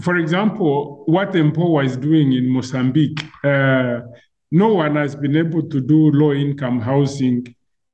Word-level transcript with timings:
for 0.00 0.16
example, 0.16 1.02
what 1.06 1.32
Empowa 1.32 1.84
is 1.84 1.96
doing 1.96 2.32
in 2.32 2.48
Mozambique, 2.48 3.24
uh, 3.44 4.00
no 4.50 4.74
one 4.74 4.96
has 4.96 5.16
been 5.16 5.36
able 5.36 5.68
to 5.68 5.80
do 5.80 6.10
low 6.12 6.32
income 6.32 6.80
housing 6.80 7.46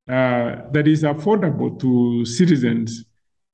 uh, 0.09 0.57
that 0.73 0.87
is 0.87 1.03
affordable 1.03 1.79
to 1.81 2.25
citizens. 2.27 3.05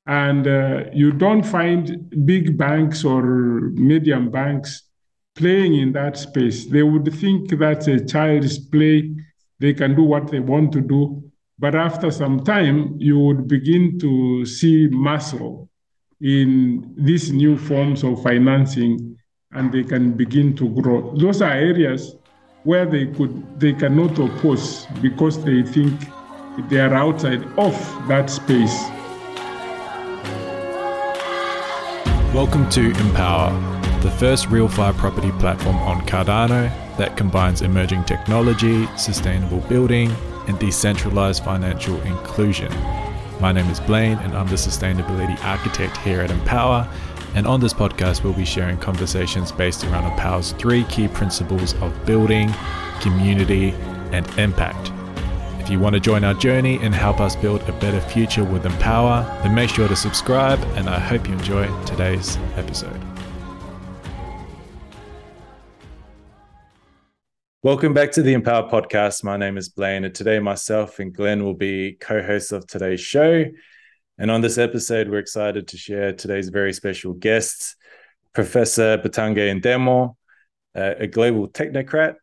And 0.06 0.46
uh, 0.46 0.84
you 0.92 1.12
don't 1.12 1.44
find 1.44 2.12
big 2.26 2.58
banks 2.58 3.04
or 3.04 3.70
medium 3.74 4.30
banks 4.30 4.82
playing 5.36 5.76
in 5.76 5.92
that 5.92 6.16
space. 6.16 6.66
They 6.66 6.82
would 6.82 7.12
think 7.14 7.50
that's 7.50 7.86
a 7.86 8.04
child's 8.04 8.58
play, 8.58 9.14
they 9.60 9.74
can 9.74 9.94
do 9.94 10.02
what 10.02 10.30
they 10.30 10.40
want 10.40 10.72
to 10.72 10.80
do. 10.80 11.22
But 11.58 11.74
after 11.74 12.10
some 12.10 12.40
time, 12.40 12.96
you 12.98 13.18
would 13.18 13.46
begin 13.46 13.98
to 14.00 14.44
see 14.44 14.88
muscle 14.88 15.69
in 16.22 16.94
these 16.98 17.32
new 17.32 17.56
forms 17.56 18.04
of 18.04 18.22
financing 18.22 19.16
and 19.52 19.72
they 19.72 19.82
can 19.82 20.12
begin 20.12 20.54
to 20.54 20.68
grow. 20.68 21.14
Those 21.16 21.40
are 21.40 21.52
areas 21.52 22.14
where 22.64 22.84
they 22.84 23.06
could 23.06 23.58
they 23.58 23.72
cannot 23.72 24.18
oppose 24.18 24.84
because 25.00 25.42
they 25.42 25.62
think 25.62 25.98
they 26.68 26.78
are 26.78 26.92
outside 26.92 27.42
of 27.56 27.72
that 28.06 28.28
space. 28.28 28.76
Welcome 32.34 32.68
to 32.70 32.92
Empowa, 32.92 34.02
the 34.02 34.10
first 34.10 34.48
RealFi 34.48 34.94
property 34.98 35.32
platform 35.32 35.76
on 35.76 36.02
Cardano 36.02 36.70
that 36.98 37.16
combines 37.16 37.62
emerging 37.62 38.04
technology, 38.04 38.86
sustainable 38.98 39.60
building, 39.70 40.10
and 40.48 40.58
decentralized 40.58 41.42
financial 41.42 41.98
inclusion. 42.02 42.70
My 43.40 43.52
name 43.52 43.70
is 43.70 43.80
Blaine, 43.80 44.18
and 44.18 44.34
I'm 44.34 44.48
the 44.48 44.56
sustainability 44.56 45.42
architect 45.42 45.96
here 45.98 46.20
at 46.20 46.28
Empowa. 46.28 46.86
And 47.34 47.46
on 47.46 47.58
this 47.58 47.72
podcast, 47.72 48.22
we'll 48.22 48.34
be 48.34 48.44
sharing 48.44 48.76
conversations 48.76 49.50
based 49.50 49.82
around 49.84 50.10
Empowa's 50.10 50.52
three 50.52 50.84
key 50.84 51.08
principles 51.08 51.72
of 51.80 52.04
building, 52.04 52.52
community, 53.00 53.70
and 54.12 54.28
impact. 54.38 54.92
If 55.58 55.70
you 55.70 55.80
want 55.80 55.94
to 55.94 56.00
join 56.00 56.22
our 56.22 56.34
journey 56.34 56.78
and 56.82 56.94
help 56.94 57.18
us 57.18 57.34
build 57.34 57.62
a 57.62 57.72
better 57.72 58.00
future 58.02 58.44
with 58.44 58.64
Empowa, 58.64 59.42
then 59.42 59.54
make 59.54 59.70
sure 59.70 59.88
to 59.88 59.96
subscribe, 59.96 60.58
and 60.76 60.90
I 60.90 60.98
hope 60.98 61.26
you 61.26 61.32
enjoy 61.32 61.66
today's 61.86 62.36
episode. 62.56 62.99
Welcome 67.62 67.92
back 67.92 68.12
to 68.12 68.22
the 68.22 68.32
Empowa 68.34 68.70
podcast. 68.70 69.22
My 69.22 69.36
name 69.36 69.58
is 69.58 69.68
Blaine, 69.68 70.04
and 70.04 70.14
today 70.14 70.38
myself 70.38 70.98
and 70.98 71.12
Glenn 71.12 71.44
will 71.44 71.52
be 71.52 71.92
co 71.92 72.22
hosts 72.22 72.52
of 72.52 72.66
today's 72.66 73.02
show. 73.02 73.44
And 74.16 74.30
on 74.30 74.40
this 74.40 74.56
episode, 74.56 75.10
we're 75.10 75.18
excited 75.18 75.68
to 75.68 75.76
share 75.76 76.14
today's 76.14 76.48
very 76.48 76.72
special 76.72 77.12
guests, 77.12 77.76
Professor 78.32 78.96
Bitange 78.96 79.60
Ndemo, 79.60 80.16
a 80.74 81.06
global 81.06 81.48
technocrat, 81.48 82.14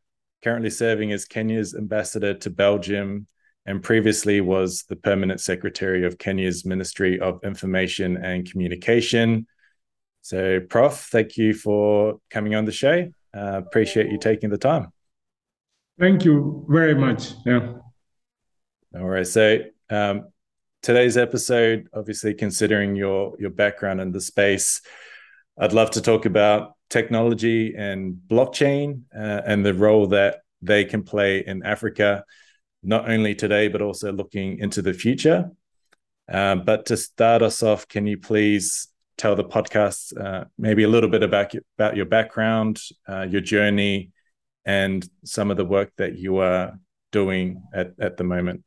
currently 0.44 0.72
serving 0.72 1.12
as 1.12 1.26
Kenya's 1.26 1.76
ambassador 1.76 2.34
to 2.34 2.50
Belgium, 2.50 3.28
and 3.68 3.84
previously 3.84 4.42
was 4.42 4.86
the 4.90 4.96
permanent 4.96 5.40
secretary 5.40 6.04
of 6.04 6.18
Kenya's 6.18 6.66
Ministry 6.66 7.20
of 7.20 7.44
Information 7.44 8.18
and 8.18 8.50
Communication. 8.50 9.46
So, 10.24 10.62
Prof, 10.62 11.10
thank 11.12 11.38
you 11.38 11.54
for 11.54 12.22
coming 12.32 12.56
on 12.56 12.66
the 12.66 12.72
show. 12.72 13.12
Uh, 13.36 13.62
appreciate 13.64 14.12
you 14.12 14.18
taking 14.18 14.50
the 14.50 14.58
time. 14.58 14.92
Thank 16.00 16.26
you 16.26 16.66
very 16.70 16.94
much. 16.94 17.34
Yeah. 17.44 17.73
All 18.95 19.08
right. 19.08 19.26
So 19.26 19.59
um, 19.90 20.28
today's 20.84 21.17
episode, 21.17 21.88
obviously 21.94 22.36
considering 22.36 22.95
your 22.95 23.36
your 23.39 23.50
background 23.50 24.00
in 24.00 24.12
the 24.12 24.22
space, 24.22 24.81
I'd 25.58 25.73
love 25.73 25.92
to 25.92 26.02
talk 26.02 26.26
about 26.26 26.73
technology 26.89 27.73
and 27.76 28.16
blockchain 28.28 29.02
uh, 29.16 29.42
and 29.45 29.66
the 29.66 29.73
role 29.73 30.08
that 30.08 30.42
they 30.62 30.86
can 30.86 31.04
play 31.04 31.44
in 31.45 31.64
Africa, 31.64 32.23
not 32.84 33.09
only 33.09 33.34
today 33.34 33.67
but 33.67 33.82
also 33.82 34.11
looking 34.11 34.60
into 34.60 34.83
the 34.83 34.93
future. 34.93 35.49
Um, 36.30 36.64
but 36.64 36.86
to 36.88 36.98
start 36.98 37.42
us 37.42 37.64
off, 37.64 37.88
can 37.88 38.05
you 38.05 38.17
please 38.17 38.89
tell 39.17 39.36
the 39.36 39.43
podcast 39.43 40.16
uh, 40.16 40.45
maybe 40.60 40.83
a 40.83 40.88
little 40.88 41.10
bit 41.10 41.23
about 41.23 41.54
about 41.80 41.95
your 41.95 42.05
background, 42.05 42.80
uh, 43.10 43.26
your 43.27 43.42
journey, 43.42 44.11
and 44.67 45.10
some 45.23 45.50
of 45.50 45.58
the 45.58 45.66
work 45.66 45.92
that 45.98 46.20
you 46.20 46.38
are 46.38 46.78
doing 47.11 47.64
at, 47.73 47.94
at 48.00 48.17
the 48.17 48.23
moment. 48.23 48.64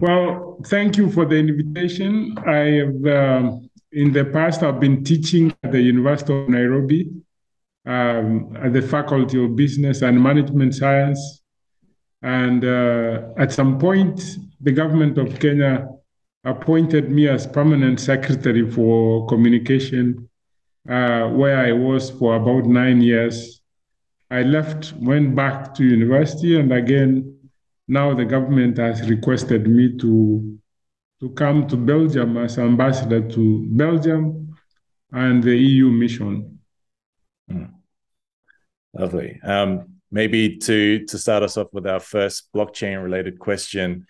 Well, 0.00 0.58
thank 0.64 0.96
you 0.96 1.10
for 1.10 1.26
the 1.26 1.36
invitation. 1.36 2.34
I 2.46 2.80
have, 2.80 3.06
uh, 3.06 3.56
in 3.92 4.12
the 4.12 4.24
past, 4.24 4.62
I've 4.62 4.80
been 4.80 5.04
teaching 5.04 5.54
at 5.62 5.72
the 5.72 5.82
University 5.82 6.32
of 6.32 6.48
Nairobi 6.48 7.10
um, 7.84 8.56
at 8.56 8.72
the 8.72 8.80
Faculty 8.80 9.44
of 9.44 9.54
Business 9.54 10.00
and 10.00 10.20
Management 10.22 10.74
Science. 10.74 11.42
And 12.22 12.64
uh, 12.64 13.28
at 13.36 13.52
some 13.52 13.78
point, 13.78 14.38
the 14.62 14.72
government 14.72 15.18
of 15.18 15.38
Kenya 15.38 15.86
appointed 16.44 17.10
me 17.10 17.28
as 17.28 17.46
permanent 17.46 18.00
secretary 18.00 18.70
for 18.70 19.26
communication, 19.26 20.30
uh, 20.88 21.28
where 21.28 21.58
I 21.58 21.72
was 21.72 22.10
for 22.10 22.36
about 22.36 22.64
nine 22.64 23.02
years. 23.02 23.59
I 24.30 24.42
left, 24.42 24.92
went 24.94 25.34
back 25.34 25.74
to 25.74 25.84
university, 25.84 26.58
and 26.58 26.72
again, 26.72 27.36
now 27.88 28.14
the 28.14 28.24
government 28.24 28.78
has 28.78 29.08
requested 29.08 29.66
me 29.66 29.96
to 29.98 30.56
to 31.20 31.28
come 31.30 31.66
to 31.66 31.76
Belgium 31.76 32.38
as 32.38 32.58
ambassador 32.58 33.20
to 33.20 33.66
Belgium 33.68 34.56
and 35.12 35.42
the 35.42 35.54
EU 35.54 35.90
mission. 35.90 36.60
Hmm. 37.50 37.64
Lovely. 38.94 39.38
Um, 39.42 39.96
maybe 40.10 40.56
to 40.58 41.04
to 41.06 41.18
start 41.18 41.42
us 41.42 41.56
off 41.56 41.68
with 41.72 41.86
our 41.86 42.00
first 42.00 42.52
blockchain 42.54 43.02
related 43.02 43.38
question, 43.38 44.06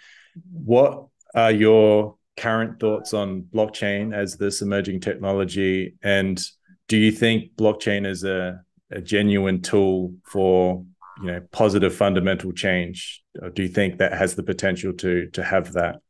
what 0.52 1.06
are 1.34 1.50
your 1.50 2.16
current 2.36 2.78
thoughts 2.78 3.12
on 3.14 3.42
blockchain 3.42 4.14
as 4.14 4.36
this 4.36 4.62
emerging 4.62 5.00
technology, 5.00 5.96
and 6.02 6.42
do 6.88 6.96
you 6.96 7.12
think 7.12 7.54
blockchain 7.56 8.06
is 8.06 8.24
a 8.24 8.60
a 8.90 9.00
genuine 9.00 9.62
tool 9.62 10.14
for 10.24 10.84
you 11.22 11.26
know 11.26 11.40
positive 11.52 11.94
fundamental 11.94 12.52
change? 12.52 13.22
Or 13.40 13.50
do 13.50 13.62
you 13.62 13.68
think 13.68 13.98
that 13.98 14.12
has 14.12 14.34
the 14.34 14.42
potential 14.42 14.92
to 14.94 15.28
to 15.30 15.42
have 15.42 15.72
that? 15.72 16.00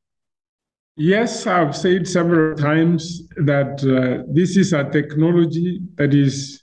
Yes 0.96 1.46
i've 1.46 1.74
said 1.74 2.06
several 2.06 2.56
times 2.56 3.26
that 3.36 3.82
uh, 3.84 4.24
this 4.28 4.56
is 4.56 4.72
a 4.72 4.84
technology 4.91 5.80
that 5.94 6.12
is 6.12 6.62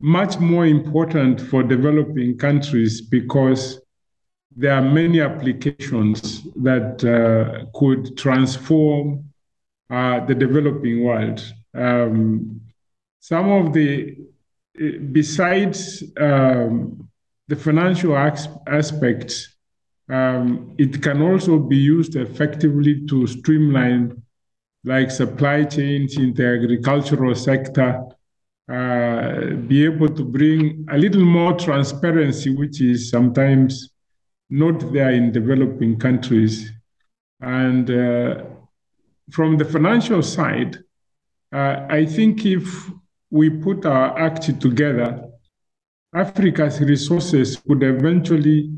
much 0.00 0.38
more 0.38 0.66
important 0.66 1.40
for 1.40 1.62
developing 1.62 2.38
countries 2.38 3.00
because 3.00 3.80
there 4.54 4.74
are 4.74 4.82
many 4.82 5.20
applications 5.20 6.42
that 6.56 7.04
uh, 7.04 7.66
could 7.78 8.16
transform 8.16 9.24
uh, 9.90 10.24
the 10.26 10.34
developing 10.34 11.04
world. 11.04 11.40
Um, 11.74 12.60
some 13.20 13.50
of 13.50 13.72
the 13.72 14.16
besides 15.12 16.02
um, 16.18 17.08
the 17.48 17.56
financial 17.56 18.16
as- 18.16 18.48
aspects, 18.66 19.56
um, 20.08 20.74
it 20.78 21.02
can 21.02 21.20
also 21.20 21.58
be 21.58 21.76
used 21.76 22.16
effectively 22.16 23.06
to 23.06 23.26
streamline 23.26 24.22
like 24.84 25.10
supply 25.10 25.64
chains 25.64 26.16
in 26.16 26.32
the 26.34 26.46
agricultural 26.46 27.34
sector, 27.34 28.00
uh, 28.70 29.54
be 29.66 29.84
able 29.84 30.08
to 30.08 30.24
bring 30.24 30.86
a 30.90 30.96
little 30.96 31.24
more 31.24 31.52
transparency, 31.54 32.54
which 32.54 32.80
is 32.80 33.10
sometimes 33.10 33.90
not 34.50 34.92
there 34.92 35.10
in 35.10 35.32
developing 35.32 35.98
countries. 35.98 36.72
And 37.40 37.90
uh, 37.90 38.44
from 39.30 39.58
the 39.58 39.64
financial 39.64 40.22
side, 40.22 40.78
uh, 41.52 41.86
I 41.88 42.06
think 42.06 42.46
if 42.46 42.90
we 43.30 43.50
put 43.50 43.84
our 43.86 44.18
act 44.18 44.60
together, 44.60 45.24
Africa's 46.14 46.80
resources 46.80 47.56
could 47.56 47.82
eventually 47.82 48.72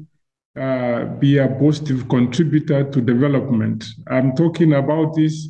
uh, 0.59 1.05
be 1.05 1.39
a 1.39 1.49
positive 1.49 2.09
contributor 2.09 2.85
to 2.91 3.01
development. 3.01 3.85
I'm 4.09 4.35
talking 4.35 4.73
about 4.75 5.15
this 5.15 5.49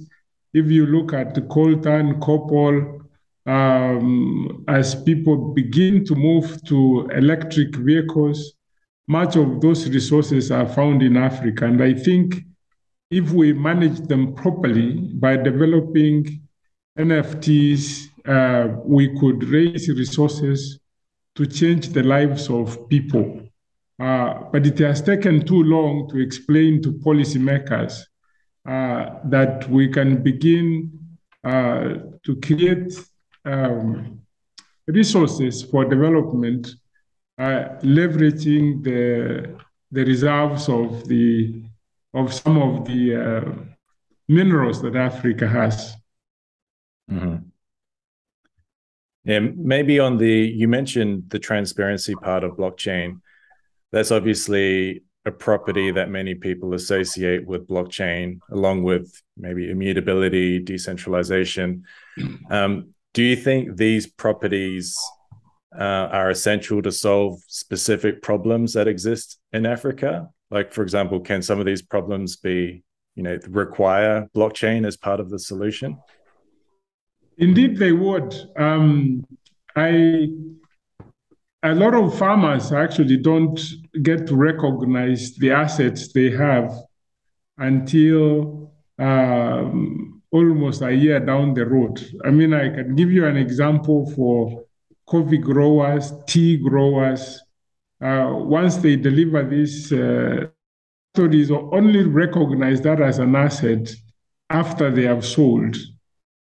if 0.53 0.67
you 0.67 0.87
look 0.87 1.13
at 1.13 1.35
the 1.35 1.43
coltan, 1.43 2.21
copper, 2.21 3.01
um, 3.47 4.65
as 4.69 4.95
people 5.03 5.53
begin 5.55 6.05
to 6.05 6.15
move 6.15 6.63
to 6.67 7.09
electric 7.15 7.75
vehicles, 7.77 8.53
much 9.09 9.37
of 9.37 9.61
those 9.61 9.89
resources 9.89 10.51
are 10.51 10.69
found 10.69 11.03
in 11.03 11.17
Africa. 11.17 11.65
And 11.65 11.83
I 11.83 11.95
think 11.95 12.43
if 13.11 13.31
we 13.33 13.53
manage 13.53 14.01
them 14.01 14.35
properly 14.35 14.93
by 15.15 15.37
developing 15.37 16.43
NFTs, 16.99 18.10
uh, 18.27 18.69
we 18.85 19.19
could 19.19 19.45
raise 19.45 19.89
resources 19.89 20.79
to 21.35 21.47
change 21.47 21.89
the 21.89 22.03
lives 22.03 22.49
of 22.51 22.89
people. 22.89 23.41
Uh, 24.01 24.45
but 24.53 24.67
it 24.67 24.79
has 24.79 25.03
taken 25.03 25.45
too 25.45 25.63
long 25.63 26.09
to 26.09 26.19
explain 26.19 26.83
to 26.83 26.93
policymakers 26.93 28.01
uh, 28.67 29.11
that 29.25 29.69
we 29.69 29.89
can 29.89 30.23
begin 30.23 30.91
uh, 31.45 31.95
to 32.25 32.37
create 32.43 32.93
um, 33.45 34.21
resources 34.87 35.63
for 35.63 35.85
development, 35.85 36.75
uh, 37.39 37.65
leveraging 37.83 38.83
the 38.83 39.57
the 39.93 40.05
reserves 40.05 40.69
of 40.69 41.09
the 41.09 41.63
of 42.15 42.33
some 42.33 42.59
of 42.59 42.85
the 42.87 43.15
uh, 43.15 43.53
minerals 44.29 44.81
that 44.83 44.97
Africa 44.97 45.47
has. 45.49 45.95
Mm-hmm. 47.11 47.50
Yeah, 49.31 49.39
maybe 49.55 50.01
on 50.01 50.17
the 50.17 50.35
you 50.61 50.67
mentioned 50.67 51.25
the 51.29 51.39
transparency 51.39 52.17
part 52.17 52.43
of 52.43 52.57
blockchain. 52.57 53.21
That's 53.93 54.11
obviously 54.11 55.05
a 55.25 55.31
property 55.31 55.93
that 55.93 56.09
many 56.11 56.35
people 56.35 56.75
associate 56.75 57.47
with 57.47 57.69
blockchain, 57.69 58.41
along 58.51 58.83
with 58.83 59.23
maybe 59.37 59.71
immutability, 59.71 60.59
decentralization. 60.59 61.85
Um, 62.51 62.95
do 63.15 63.23
you 63.23 63.37
think 63.37 63.77
these 63.77 64.07
properties 64.07 64.99
uh, 65.79 66.09
are 66.19 66.31
essential 66.31 66.83
to 66.83 66.93
solve 66.93 67.41
specific 67.47 68.23
problems 68.23 68.73
that 68.75 68.89
exist 68.89 69.39
in 69.53 69.65
Africa? 69.65 70.29
Like, 70.51 70.73
for 70.73 70.83
example, 70.83 71.21
can 71.21 71.41
some 71.43 71.61
of 71.61 71.67
these 71.67 71.83
problems 71.83 72.37
be, 72.37 72.83
you 73.15 73.23
know, 73.23 73.39
require 73.49 74.29
blockchain 74.35 74.87
as 74.87 74.97
part 74.97 75.21
of 75.21 75.31
the 75.31 75.39
solution? 75.39 75.97
Indeed, 77.41 77.79
they 77.79 77.93
would. 77.93 78.35
Um, 78.57 79.27
I 79.75 80.29
a 81.63 81.75
lot 81.75 81.95
of 81.95 82.17
farmers 82.19 82.73
actually 82.73 83.17
don't 83.17 83.59
get 84.03 84.27
to 84.27 84.37
recognize 84.37 85.37
the 85.37 85.51
assets 85.51 86.13
they 86.13 86.31
have 86.31 86.73
until 87.59 88.73
um, 88.99 90.23
almost 90.31 90.83
a 90.83 90.93
year 90.93 91.21
down 91.21 91.55
the 91.55 91.67
road. 91.67 92.03
I 92.25 92.31
mean, 92.31 92.55
I 92.55 92.69
can 92.71 92.95
give 92.95 93.11
you 93.11 93.27
an 93.27 93.37
example 93.37 94.11
for 94.15 94.65
coffee 95.07 95.39
growers, 95.39 96.13
tea 96.27 96.57
growers. 96.57 97.41
Uh, 98.03 98.33
once 98.33 98.77
they 98.77 98.97
deliver 98.97 99.43
this, 99.43 99.93
uh, 99.93 100.47
studies 101.15 101.51
only 101.51 102.05
recognize 102.05 102.81
that 102.83 103.01
as 103.01 103.19
an 103.19 103.35
asset 103.35 103.91
after 104.49 104.91
they 104.91 105.05
have 105.05 105.25
sold 105.25 105.77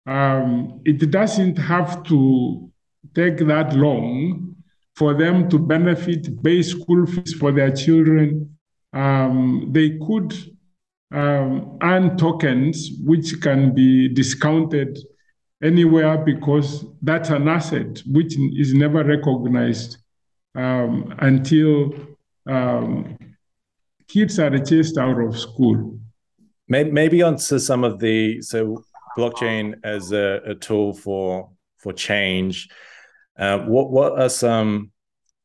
um, 0.06 0.80
it 0.84 1.10
doesn't 1.10 1.56
have 1.56 2.02
to 2.04 2.70
take 3.14 3.38
that 3.38 3.74
long 3.74 4.54
for 4.96 5.14
them 5.14 5.48
to 5.48 5.58
benefit, 5.58 6.42
pay 6.42 6.62
school 6.62 7.06
fees 7.06 7.34
for 7.34 7.52
their 7.52 7.70
children. 7.70 8.56
Um, 8.92 9.68
they 9.72 9.98
could 9.98 10.34
um, 11.12 11.78
earn 11.82 12.16
tokens 12.16 12.90
which 13.04 13.40
can 13.40 13.74
be 13.74 14.08
discounted 14.08 14.98
anywhere 15.62 16.18
because 16.18 16.84
that's 17.02 17.30
an 17.30 17.48
asset 17.48 18.02
which 18.06 18.36
is 18.56 18.72
never 18.74 19.04
recognized 19.04 19.98
um, 20.54 21.14
until 21.18 21.92
um, 22.48 23.16
kids 24.08 24.38
are 24.38 24.58
chased 24.58 24.98
out 24.98 25.20
of 25.20 25.38
school. 25.38 25.98
Maybe 26.68 27.22
onto 27.22 27.58
some 27.58 27.82
of 27.82 27.98
the 27.98 28.42
so 28.42 28.84
blockchain 29.16 29.74
as 29.84 30.12
a, 30.12 30.40
a 30.46 30.54
tool 30.54 30.94
for 30.94 31.50
for 31.78 31.92
change. 31.92 32.68
Uh, 33.38 33.58
what 33.60 33.90
what 33.90 34.20
are 34.20 34.28
some 34.28 34.92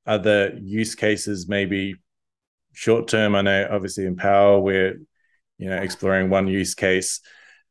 other 0.06 0.54
use 0.62 0.96
cases, 0.96 1.48
maybe 1.48 1.96
short 2.74 3.08
term? 3.08 3.36
I 3.36 3.42
know 3.42 3.68
obviously 3.72 4.06
Empowa 4.06 4.62
we're 4.62 5.00
you 5.58 5.70
know 5.70 5.78
exploring 5.78 6.30
one 6.30 6.48
use 6.48 6.76
case. 6.76 7.22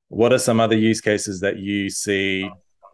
What 0.08 0.32
are 0.32 0.38
some 0.38 0.60
other 0.60 0.76
use 0.76 1.00
cases 1.00 1.40
that 1.40 1.58
you 1.58 1.90
see 1.90 2.48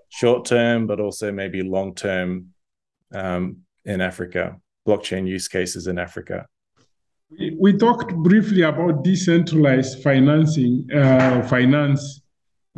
short 0.09 0.45
term, 0.45 0.87
but 0.87 1.01
also 1.01 1.33
maybe 1.33 1.63
long 1.63 1.95
term 1.95 2.49
um, 3.13 3.59
in 3.85 4.01
Africa? 4.01 4.57
Blockchain 4.87 5.27
use 5.27 5.49
cases 5.49 5.87
in 5.87 5.99
Africa. 5.99 6.47
We, 7.59 7.73
talked 7.73 8.13
briefly 8.17 8.63
about 8.63 9.05
decentralized 9.05 10.03
financing, 10.03 10.89
uh, 10.93 11.43
finance 11.47 12.20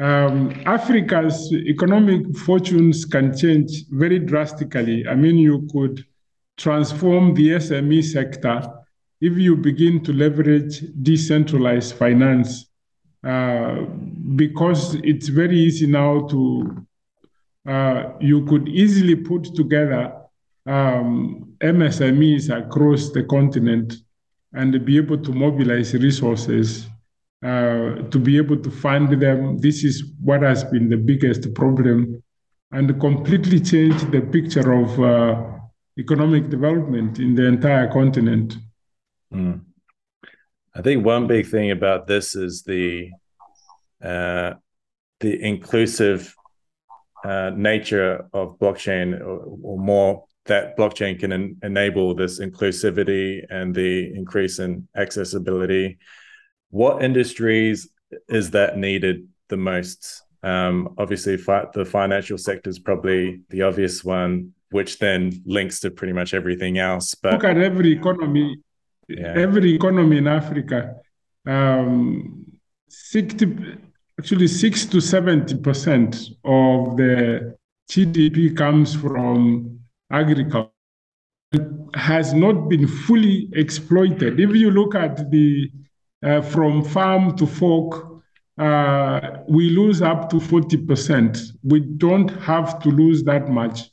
um, 0.02 0.50
Africa's 0.66 1.52
economic 1.52 2.37
fortunes 2.38 3.04
can 3.04 3.37
change 3.37 3.84
very 3.90 4.19
drastically. 4.19 5.06
I 5.06 5.14
mean, 5.14 5.37
you 5.37 5.69
could 5.72 6.04
transform 6.56 7.34
the 7.34 7.50
SME 7.50 8.02
sector 8.02 8.62
if 9.20 9.38
you 9.38 9.56
begin 9.56 10.02
to 10.02 10.12
leverage 10.12 10.82
decentralized 11.02 11.94
finance, 11.94 12.66
uh, 13.22 13.82
because 14.34 14.96
it's 15.04 15.28
very 15.28 15.56
easy 15.56 15.87
now 15.87 16.26
to, 16.26 16.84
uh, 17.69 18.04
you 18.20 18.44
could 18.46 18.69
easily 18.69 19.14
put 19.14 19.54
together 19.54 20.12
um, 20.66 21.54
MSMEs 21.60 22.50
across 22.50 23.10
the 23.10 23.22
continent 23.22 23.94
and 24.52 24.84
be 24.84 24.96
able 24.96 25.19
to 25.19 25.32
mobilize 25.32 25.94
resources 25.94 26.88
uh, 27.43 28.03
to 28.11 28.19
be 28.19 28.37
able 28.37 28.56
to 28.56 28.71
fund 28.71 29.21
them. 29.21 29.59
This 29.59 29.85
is 29.85 30.12
what 30.23 30.43
has 30.43 30.65
been 30.65 30.89
the 30.89 30.97
biggest 30.97 31.53
problem 31.55 32.23
and 32.71 33.00
completely 33.00 33.61
changed 33.61 34.11
the 34.12 34.21
picture 34.21 34.73
of 34.73 35.00
uh, 35.00 35.59
economic 35.99 36.49
development 36.49 37.19
in 37.19 37.35
the 37.35 37.44
entire 37.47 37.91
continent. 37.93 38.56
Mm. 39.33 39.61
I 40.75 40.83
think 40.83 41.05
one 41.05 41.27
big 41.27 41.47
thing 41.47 41.71
about 41.71 42.06
this 42.06 42.35
is 42.35 42.62
the 42.62 43.11
uh, 44.03 44.55
the 45.21 45.43
inclusive 45.43 46.35
uh, 47.25 47.50
nature 47.55 48.27
of 48.33 48.59
blockchain, 48.59 49.21
or, 49.21 49.59
or, 49.62 49.79
more 49.79 50.25
that 50.47 50.77
blockchain 50.77 51.17
can 51.21 51.33
en- 51.33 51.56
enable 51.62 52.15
this 52.17 52.41
inclusivity 52.41 53.45
and 53.49 53.73
the 53.73 54.12
increase 54.17 54.59
in 54.59 54.88
accessibility 54.97 55.99
what 56.73 57.05
industries 57.05 57.89
is 58.29 58.51
that 58.51 58.79
needed 58.79 59.29
the 59.49 59.59
most? 59.59 60.23
Um, 60.43 60.95
obviously, 60.99 61.37
fi- 61.37 61.67
the 61.73 61.85
financial 61.85 62.39
sector 62.39 62.71
is 62.71 62.79
probably 62.79 63.43
the 63.51 63.63
obvious 63.63 64.03
one, 64.03 64.55
which 64.71 64.99
then 64.99 65.43
links 65.45 65.81
to 65.81 65.91
pretty 65.91 66.15
much 66.15 66.33
everything 66.35 66.79
else. 66.79 67.15
But 67.15 67.35
look 67.35 67.45
at 67.45 67.59
every 67.59 67.93
economy, 67.93 68.57
yeah. 69.07 69.35
every 69.37 69.75
economy 69.75 70.17
in 70.17 70.27
Africa. 70.27 70.97
Um, 71.47 72.47
60, 72.89 73.77
actually, 74.19 74.49
six 74.49 74.87
to 74.87 75.01
seventy 75.01 75.59
percent 75.59 76.31
of 76.43 76.97
the 76.97 77.55
GDP 77.91 78.57
comes 78.57 78.95
from 78.95 79.79
agriculture. 80.11 80.71
It 81.52 81.69
has 81.97 82.33
not 82.33 82.71
been 82.71 82.87
fully 82.87 83.50
exploited. 83.52 84.41
If 84.41 84.57
you 84.57 84.71
look 84.71 84.95
at 84.95 85.31
the 85.31 85.71
from 86.23 86.85
farm 86.85 87.37
to 87.37 87.47
fork, 87.47 88.12
uh, 88.59 89.38
we 89.49 89.71
lose 89.71 90.02
up 90.02 90.31
to 90.31 90.37
40%. 90.37 91.38
We 91.64 91.81
don't 91.81 92.29
have 92.43 92.81
to 92.83 92.91
lose 92.91 93.25
that 93.25 93.49
much 93.49 93.91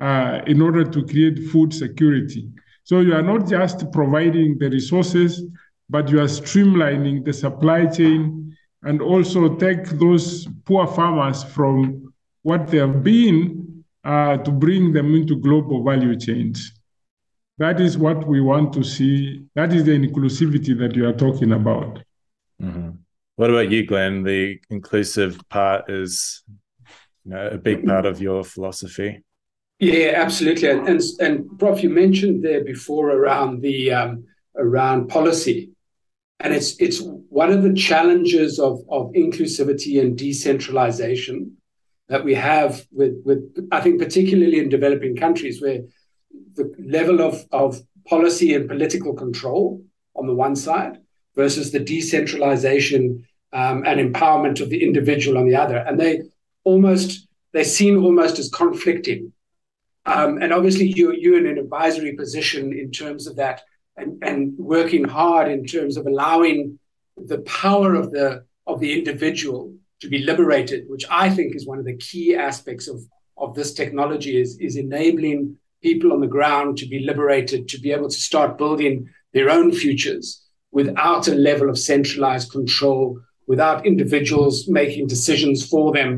uh, 0.00 0.40
in 0.46 0.60
order 0.60 0.84
to 0.84 1.04
create 1.06 1.48
food 1.50 1.72
security. 1.72 2.50
So 2.84 3.00
you 3.00 3.14
are 3.14 3.22
not 3.22 3.48
just 3.48 3.90
providing 3.92 4.58
the 4.58 4.68
resources, 4.68 5.42
but 5.88 6.08
you 6.10 6.20
are 6.20 6.26
streamlining 6.26 7.24
the 7.24 7.32
supply 7.32 7.86
chain 7.86 8.56
and 8.82 9.00
also 9.00 9.56
take 9.56 9.86
those 9.98 10.46
poor 10.66 10.86
farmers 10.86 11.42
from 11.42 12.12
what 12.42 12.68
they 12.68 12.78
have 12.78 13.02
been 13.02 13.84
uh, 14.04 14.36
to 14.36 14.50
bring 14.50 14.92
them 14.92 15.14
into 15.14 15.36
global 15.36 15.82
value 15.82 16.18
chains. 16.18 16.73
That 17.58 17.80
is 17.80 17.96
what 17.96 18.26
we 18.26 18.40
want 18.40 18.72
to 18.74 18.82
see. 18.82 19.44
That 19.54 19.72
is 19.72 19.84
the 19.84 19.92
inclusivity 19.92 20.76
that 20.78 20.96
you 20.96 21.08
are 21.08 21.12
talking 21.12 21.52
about. 21.52 22.00
Mm-hmm. 22.60 22.90
What 23.36 23.50
about 23.50 23.70
you, 23.70 23.86
Glenn? 23.86 24.22
The 24.22 24.58
inclusive 24.70 25.40
part 25.48 25.88
is 25.88 26.42
you 27.24 27.32
know, 27.32 27.48
a 27.48 27.58
big 27.58 27.86
part 27.86 28.06
of 28.06 28.20
your 28.20 28.44
philosophy. 28.44 29.22
Yeah, 29.78 30.12
absolutely. 30.16 30.68
And, 30.70 30.88
and, 30.88 31.00
and 31.20 31.58
Prof, 31.58 31.82
you 31.82 31.90
mentioned 31.90 32.44
there 32.44 32.64
before 32.64 33.10
around 33.10 33.60
the 33.60 33.92
um, 33.92 34.24
around 34.56 35.08
policy, 35.08 35.70
and 36.40 36.54
it's 36.54 36.80
it's 36.80 37.00
one 37.28 37.50
of 37.50 37.62
the 37.62 37.74
challenges 37.74 38.58
of 38.58 38.80
of 38.88 39.12
inclusivity 39.12 40.00
and 40.00 40.16
decentralization 40.16 41.56
that 42.08 42.24
we 42.24 42.34
have 42.34 42.84
with 42.92 43.20
with 43.24 43.68
I 43.72 43.80
think 43.80 44.00
particularly 44.00 44.58
in 44.58 44.68
developing 44.68 45.16
countries 45.16 45.60
where 45.60 45.80
the 46.54 46.72
level 46.78 47.20
of, 47.20 47.44
of 47.52 47.80
policy 48.06 48.54
and 48.54 48.68
political 48.68 49.14
control 49.14 49.82
on 50.14 50.26
the 50.26 50.34
one 50.34 50.56
side 50.56 50.98
versus 51.34 51.72
the 51.72 51.80
decentralization 51.80 53.24
um, 53.52 53.84
and 53.86 54.00
empowerment 54.00 54.60
of 54.60 54.70
the 54.70 54.82
individual 54.82 55.38
on 55.38 55.48
the 55.48 55.56
other. 55.56 55.76
And 55.76 55.98
they 55.98 56.22
almost, 56.64 57.26
they're 57.52 57.64
seen 57.64 57.96
almost 57.96 58.38
as 58.38 58.48
conflicting. 58.48 59.32
Um, 60.06 60.42
and 60.42 60.52
obviously, 60.52 60.92
you, 60.94 61.12
you're 61.12 61.38
in 61.38 61.46
an 61.46 61.58
advisory 61.58 62.14
position 62.14 62.72
in 62.72 62.90
terms 62.90 63.26
of 63.26 63.36
that 63.36 63.62
and, 63.96 64.22
and 64.22 64.58
working 64.58 65.04
hard 65.04 65.50
in 65.50 65.64
terms 65.64 65.96
of 65.96 66.06
allowing 66.06 66.78
the 67.16 67.38
power 67.38 67.94
of 67.94 68.10
the, 68.10 68.44
of 68.66 68.80
the 68.80 68.92
individual 68.98 69.72
to 70.00 70.08
be 70.08 70.18
liberated, 70.18 70.84
which 70.88 71.04
I 71.10 71.30
think 71.30 71.54
is 71.54 71.66
one 71.66 71.78
of 71.78 71.84
the 71.84 71.96
key 71.96 72.34
aspects 72.34 72.88
of, 72.88 73.00
of 73.36 73.54
this 73.54 73.72
technology 73.72 74.40
is, 74.40 74.58
is 74.58 74.76
enabling 74.76 75.56
people 75.84 76.12
on 76.12 76.20
the 76.20 76.34
ground 76.36 76.78
to 76.78 76.86
be 76.94 77.00
liberated, 77.10 77.68
to 77.68 77.78
be 77.84 77.92
able 77.96 78.10
to 78.14 78.24
start 78.28 78.58
building 78.62 78.94
their 79.34 79.50
own 79.56 79.70
futures 79.70 80.26
without 80.72 81.28
a 81.28 81.40
level 81.48 81.68
of 81.68 81.78
centralized 81.78 82.50
control, 82.50 83.20
without 83.46 83.86
individuals 83.92 84.66
making 84.80 85.06
decisions 85.06 85.58
for 85.72 85.92
them. 85.92 86.10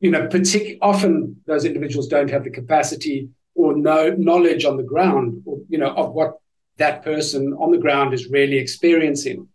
You 0.00 0.10
know, 0.10 0.26
partic- 0.26 0.78
often 0.80 1.12
those 1.46 1.66
individuals 1.70 2.08
don't 2.08 2.30
have 2.30 2.44
the 2.44 2.58
capacity 2.60 3.28
or 3.54 3.76
no 3.76 4.00
knowledge 4.28 4.64
on 4.64 4.76
the 4.78 4.90
ground, 4.92 5.42
or, 5.44 5.58
you 5.68 5.78
know, 5.82 5.92
of 6.02 6.08
what 6.18 6.30
that 6.78 6.96
person 7.10 7.42
on 7.62 7.70
the 7.70 7.82
ground 7.84 8.14
is 8.14 8.30
really 8.38 8.58
experiencing. 8.64 9.46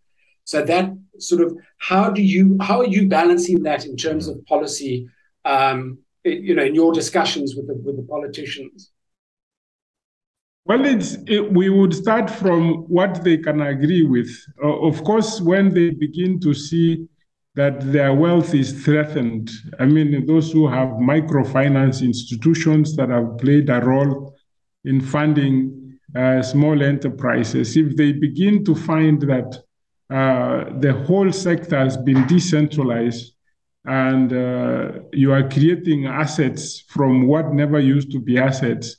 So 0.43 0.57
that 0.71 0.85
sort 1.17 1.41
of 1.45 1.57
how 1.89 2.05
do 2.17 2.21
you 2.21 2.43
how 2.67 2.77
are 2.81 2.91
you 2.97 3.07
balancing 3.19 3.63
that 3.63 3.85
in 3.89 3.95
terms 4.05 4.27
of 4.27 4.45
policy? 4.45 4.95
Um, 5.43 5.79
you 6.23 6.53
know, 6.55 6.65
in 6.69 6.75
your 6.75 6.91
discussions 7.01 7.55
with 7.55 7.67
the 7.69 7.75
with 7.85 7.97
the 7.97 8.07
politicians. 8.15 8.91
Well, 10.67 10.83
it, 10.83 11.53
we 11.53 11.69
would 11.69 11.93
start 11.93 12.27
from 12.27 12.85
what 12.87 13.23
they 13.23 13.37
can 13.37 13.61
agree 13.61 14.01
with. 14.01 14.29
Uh, 14.63 14.79
of 14.79 15.03
course, 15.03 15.39
when 15.39 15.71
they 15.71 15.91
begin 15.91 16.39
to 16.39 16.55
see 16.55 17.07
that 17.53 17.91
their 17.91 18.15
wealth 18.15 18.55
is 18.55 18.83
threatened, 18.83 19.51
I 19.79 19.85
mean, 19.85 20.25
those 20.25 20.51
who 20.51 20.67
have 20.67 20.89
microfinance 20.89 22.01
institutions 22.01 22.95
that 22.95 23.09
have 23.09 23.37
played 23.37 23.69
a 23.69 23.79
role 23.79 24.35
in 24.85 25.01
funding 25.01 25.99
uh, 26.15 26.41
small 26.41 26.81
enterprises, 26.81 27.77
if 27.77 27.95
they 27.95 28.11
begin 28.13 28.65
to 28.65 28.73
find 28.73 29.21
that 29.21 29.61
uh, 30.09 30.79
the 30.79 30.93
whole 31.05 31.31
sector 31.31 31.77
has 31.77 31.95
been 31.95 32.25
decentralized 32.25 33.33
and 33.85 34.33
uh, 34.33 34.93
you 35.13 35.31
are 35.31 35.47
creating 35.47 36.07
assets 36.07 36.83
from 36.87 37.27
what 37.27 37.53
never 37.53 37.79
used 37.79 38.11
to 38.11 38.19
be 38.19 38.39
assets 38.39 38.95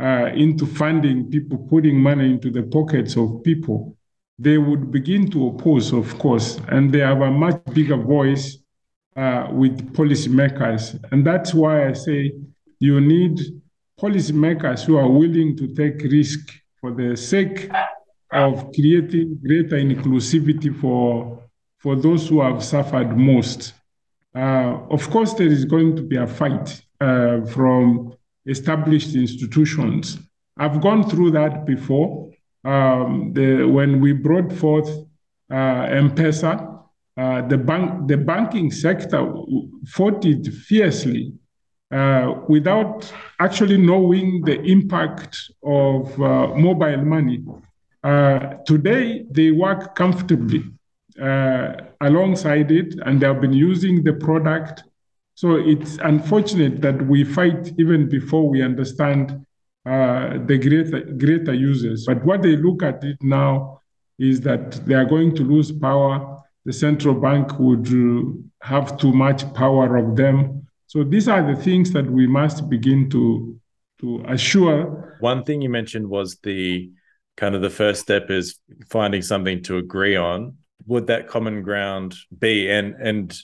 uh, 0.00 0.30
into 0.34 0.66
funding 0.66 1.30
people, 1.30 1.58
putting 1.58 2.00
money 2.00 2.30
into 2.30 2.50
the 2.50 2.62
pockets 2.62 3.16
of 3.16 3.42
people, 3.44 3.96
they 4.38 4.56
would 4.56 4.90
begin 4.90 5.30
to 5.30 5.48
oppose, 5.48 5.92
of 5.92 6.18
course, 6.18 6.58
and 6.68 6.90
they 6.90 7.00
have 7.00 7.20
a 7.20 7.30
much 7.30 7.62
bigger 7.74 7.96
voice 7.96 8.56
uh, 9.16 9.48
with 9.52 9.92
policymakers. 9.92 10.98
And 11.12 11.26
that's 11.26 11.52
why 11.52 11.88
I 11.88 11.92
say 11.92 12.32
you 12.78 13.00
need 13.00 13.38
policymakers 14.00 14.84
who 14.84 14.96
are 14.96 15.10
willing 15.10 15.56
to 15.58 15.74
take 15.74 16.02
risk 16.10 16.50
for 16.80 16.92
the 16.92 17.14
sake 17.16 17.70
of 18.32 18.72
creating 18.72 19.38
greater 19.46 19.76
inclusivity 19.76 20.74
for, 20.80 21.42
for 21.78 21.96
those 21.96 22.26
who 22.28 22.40
have 22.40 22.64
suffered 22.64 23.16
most. 23.16 23.74
Uh, 24.34 24.78
of 24.88 25.10
course, 25.10 25.34
there 25.34 25.48
is 25.48 25.66
going 25.66 25.96
to 25.96 26.02
be 26.02 26.16
a 26.16 26.26
fight 26.26 26.82
uh, 27.00 27.44
from 27.46 28.14
established 28.46 29.14
institutions. 29.14 30.18
I've 30.56 30.80
gone 30.80 31.08
through 31.08 31.32
that 31.32 31.64
before. 31.64 32.30
Um, 32.64 33.32
the, 33.32 33.64
when 33.64 34.00
we 34.00 34.12
brought 34.12 34.52
forth 34.52 34.88
uh, 35.50 35.86
M-Pesa, 36.04 36.70
uh, 37.16 37.42
the 37.48 37.58
bank, 37.58 38.08
the 38.08 38.16
banking 38.16 38.70
sector 38.70 39.30
fought 39.86 40.24
it 40.24 40.46
fiercely 40.52 41.32
uh, 41.90 42.34
without 42.48 43.12
actually 43.40 43.76
knowing 43.76 44.42
the 44.44 44.60
impact 44.62 45.36
of 45.64 46.20
uh, 46.20 46.54
mobile 46.54 47.04
money. 47.04 47.44
Uh, 48.02 48.54
today, 48.64 49.24
they 49.30 49.50
work 49.50 49.94
comfortably 49.94 50.62
uh, 51.20 51.72
alongside 52.00 52.70
it, 52.70 52.94
and 53.04 53.20
they 53.20 53.26
have 53.26 53.40
been 53.40 53.52
using 53.52 54.02
the 54.04 54.12
product. 54.12 54.84
So 55.40 55.56
it's 55.56 55.96
unfortunate 56.02 56.82
that 56.82 57.00
we 57.06 57.24
fight 57.24 57.72
even 57.78 58.10
before 58.10 58.46
we 58.46 58.62
understand 58.62 59.46
uh, 59.86 60.36
the 60.44 60.58
greater, 60.58 61.00
greater 61.14 61.54
users. 61.54 62.04
But 62.04 62.22
what 62.26 62.42
they 62.42 62.56
look 62.56 62.82
at 62.82 63.02
it 63.02 63.16
now 63.22 63.80
is 64.18 64.42
that 64.42 64.72
they 64.84 64.92
are 64.92 65.06
going 65.06 65.34
to 65.36 65.42
lose 65.42 65.72
power. 65.72 66.42
The 66.66 66.74
central 66.74 67.14
bank 67.14 67.58
would 67.58 67.88
have 68.60 68.98
too 68.98 69.14
much 69.14 69.50
power 69.54 69.96
of 69.96 70.14
them. 70.14 70.66
So 70.88 71.04
these 71.04 71.26
are 71.26 71.42
the 71.42 71.58
things 71.58 71.90
that 71.92 72.04
we 72.04 72.26
must 72.26 72.68
begin 72.68 73.08
to 73.08 73.58
to 74.02 74.22
assure. 74.28 75.16
One 75.20 75.44
thing 75.44 75.62
you 75.62 75.70
mentioned 75.70 76.06
was 76.06 76.36
the 76.42 76.90
kind 77.38 77.54
of 77.54 77.62
the 77.62 77.70
first 77.70 78.02
step 78.02 78.28
is 78.28 78.58
finding 78.90 79.22
something 79.22 79.62
to 79.62 79.78
agree 79.78 80.16
on 80.16 80.58
would 80.86 81.06
that 81.06 81.28
common 81.28 81.62
ground 81.62 82.14
be 82.38 82.70
and 82.70 82.94
and 82.96 83.40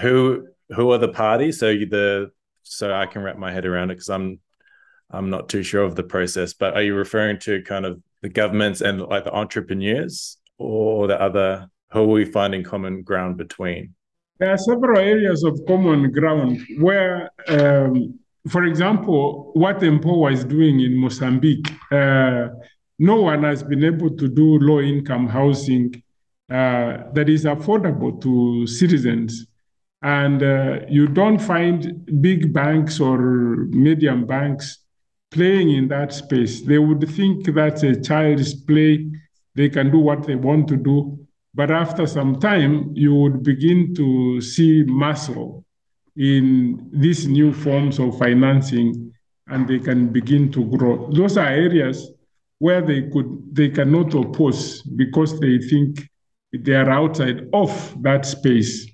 who 0.00 0.46
who 0.70 0.90
are 0.92 0.98
the 0.98 1.08
parties 1.08 1.58
so 1.58 1.72
the 1.72 2.30
so 2.62 2.92
i 2.94 3.06
can 3.06 3.22
wrap 3.22 3.36
my 3.36 3.52
head 3.52 3.66
around 3.66 3.90
it 3.90 3.94
because 3.94 4.08
i'm 4.08 4.38
i'm 5.10 5.30
not 5.30 5.48
too 5.48 5.62
sure 5.62 5.82
of 5.82 5.94
the 5.94 6.02
process 6.02 6.54
but 6.54 6.74
are 6.74 6.82
you 6.82 6.94
referring 6.94 7.38
to 7.38 7.62
kind 7.62 7.84
of 7.84 8.00
the 8.22 8.28
governments 8.28 8.80
and 8.80 9.02
like 9.02 9.24
the 9.24 9.32
entrepreneurs 9.32 10.38
or 10.58 11.06
the 11.06 11.20
other 11.20 11.68
who 11.92 12.00
are 12.00 12.06
we 12.06 12.24
finding 12.24 12.62
common 12.62 13.02
ground 13.02 13.36
between 13.36 13.94
there 14.38 14.50
are 14.50 14.58
several 14.58 14.98
areas 14.98 15.44
of 15.44 15.60
common 15.68 16.10
ground 16.10 16.60
where 16.80 17.30
um, 17.48 18.18
for 18.48 18.64
example 18.64 19.50
what 19.54 19.78
Empowa 19.80 20.32
is 20.32 20.44
doing 20.44 20.80
in 20.80 20.96
mozambique 20.96 21.70
uh, 21.92 22.48
no 22.98 23.20
one 23.20 23.42
has 23.42 23.62
been 23.62 23.84
able 23.84 24.10
to 24.16 24.28
do 24.28 24.58
low 24.58 24.80
income 24.80 25.28
housing 25.28 26.02
uh, 26.50 27.10
that 27.12 27.28
is 27.28 27.44
affordable 27.44 28.20
to 28.20 28.66
citizens. 28.66 29.46
And 30.04 30.42
uh, 30.42 30.80
you 30.86 31.08
don't 31.08 31.38
find 31.40 32.06
big 32.20 32.52
banks 32.52 33.00
or 33.00 33.16
medium 33.70 34.26
banks 34.26 34.80
playing 35.30 35.70
in 35.70 35.88
that 35.88 36.12
space. 36.12 36.60
They 36.60 36.78
would 36.78 37.08
think 37.08 37.46
that's 37.46 37.82
a 37.82 37.98
child's 37.98 38.54
play. 38.54 39.10
They 39.54 39.70
can 39.70 39.90
do 39.90 39.98
what 39.98 40.26
they 40.26 40.34
want 40.34 40.68
to 40.68 40.76
do. 40.76 41.18
But 41.54 41.70
after 41.70 42.06
some 42.06 42.38
time, 42.38 42.92
you 42.94 43.14
would 43.14 43.42
begin 43.42 43.94
to 43.94 44.42
see 44.42 44.82
muscle 44.82 45.64
in 46.16 46.90
these 46.92 47.26
new 47.26 47.54
forms 47.54 47.98
of 47.98 48.18
financing 48.18 49.10
and 49.46 49.66
they 49.66 49.78
can 49.78 50.08
begin 50.08 50.52
to 50.52 50.64
grow. 50.76 51.10
Those 51.12 51.38
are 51.38 51.48
areas 51.48 52.10
where 52.58 52.82
they 52.82 53.08
could 53.08 53.54
they 53.54 53.70
cannot 53.70 54.14
oppose 54.14 54.82
because 54.82 55.40
they 55.40 55.58
think 55.58 56.06
they 56.52 56.74
are 56.74 56.90
outside 56.90 57.48
of 57.54 57.70
that 58.02 58.26
space. 58.26 58.86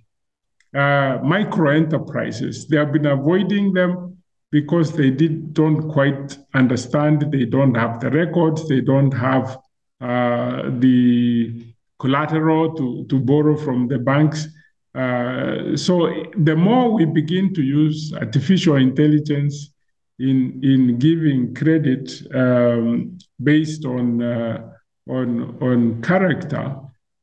Uh, 0.74 1.18
micro 1.24 1.70
enterprises, 1.70 2.68
they 2.68 2.76
have 2.76 2.92
been 2.92 3.06
avoiding 3.06 3.72
them 3.72 4.16
because 4.52 4.92
they 4.92 5.10
did, 5.10 5.52
don't 5.52 5.88
quite 5.90 6.38
understand, 6.54 7.26
they 7.32 7.44
don't 7.44 7.74
have 7.74 8.00
the 8.00 8.10
records, 8.10 8.68
they 8.68 8.80
don't 8.80 9.12
have 9.12 9.58
uh, 10.00 10.62
the 10.78 11.66
collateral 11.98 12.74
to, 12.74 13.04
to 13.08 13.18
borrow 13.18 13.56
from 13.56 13.88
the 13.88 13.98
banks. 13.98 14.46
Uh, 14.94 15.76
so 15.76 16.24
the 16.36 16.54
more 16.54 16.92
we 16.92 17.04
begin 17.04 17.52
to 17.54 17.62
use 17.62 18.12
artificial 18.14 18.76
intelligence 18.76 19.72
in, 20.18 20.60
in 20.62 20.98
giving 20.98 21.54
credit 21.54 22.10
um, 22.34 23.18
based 23.42 23.84
on, 23.84 24.22
uh, 24.22 24.70
on, 25.08 25.56
on 25.60 26.02
character, 26.02 26.76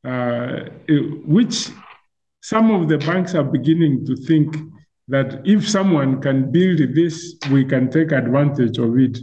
uh, 0.04 0.60
which 1.26 1.70
some 2.40 2.70
of 2.70 2.88
the 2.88 2.98
banks 2.98 3.34
are 3.34 3.44
beginning 3.44 4.06
to 4.06 4.16
think 4.16 4.56
that 5.08 5.40
if 5.44 5.68
someone 5.68 6.20
can 6.20 6.52
build 6.52 6.78
this, 6.94 7.36
we 7.50 7.64
can 7.64 7.90
take 7.90 8.12
advantage 8.12 8.78
of 8.78 8.98
it. 8.98 9.18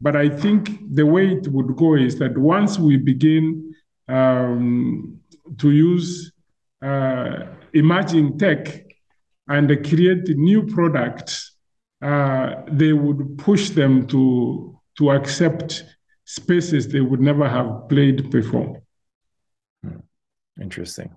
But 0.00 0.16
I 0.16 0.28
think 0.28 0.70
the 0.94 1.06
way 1.06 1.28
it 1.28 1.48
would 1.48 1.76
go 1.76 1.94
is 1.94 2.18
that 2.18 2.36
once 2.36 2.78
we 2.78 2.96
begin 2.96 3.74
um, 4.08 5.20
to 5.58 5.70
use 5.70 6.32
uh, 6.82 7.46
emerging 7.72 8.38
tech 8.38 8.84
and 9.48 9.68
create 9.88 10.28
new 10.28 10.62
products, 10.66 11.52
uh, 12.02 12.62
they 12.68 12.92
would 12.92 13.38
push 13.38 13.70
them 13.70 14.06
to, 14.08 14.78
to 14.98 15.10
accept 15.10 15.84
spaces 16.24 16.88
they 16.88 17.00
would 17.00 17.20
never 17.20 17.48
have 17.48 17.88
played 17.88 18.30
before. 18.30 18.82
Interesting. 20.60 21.10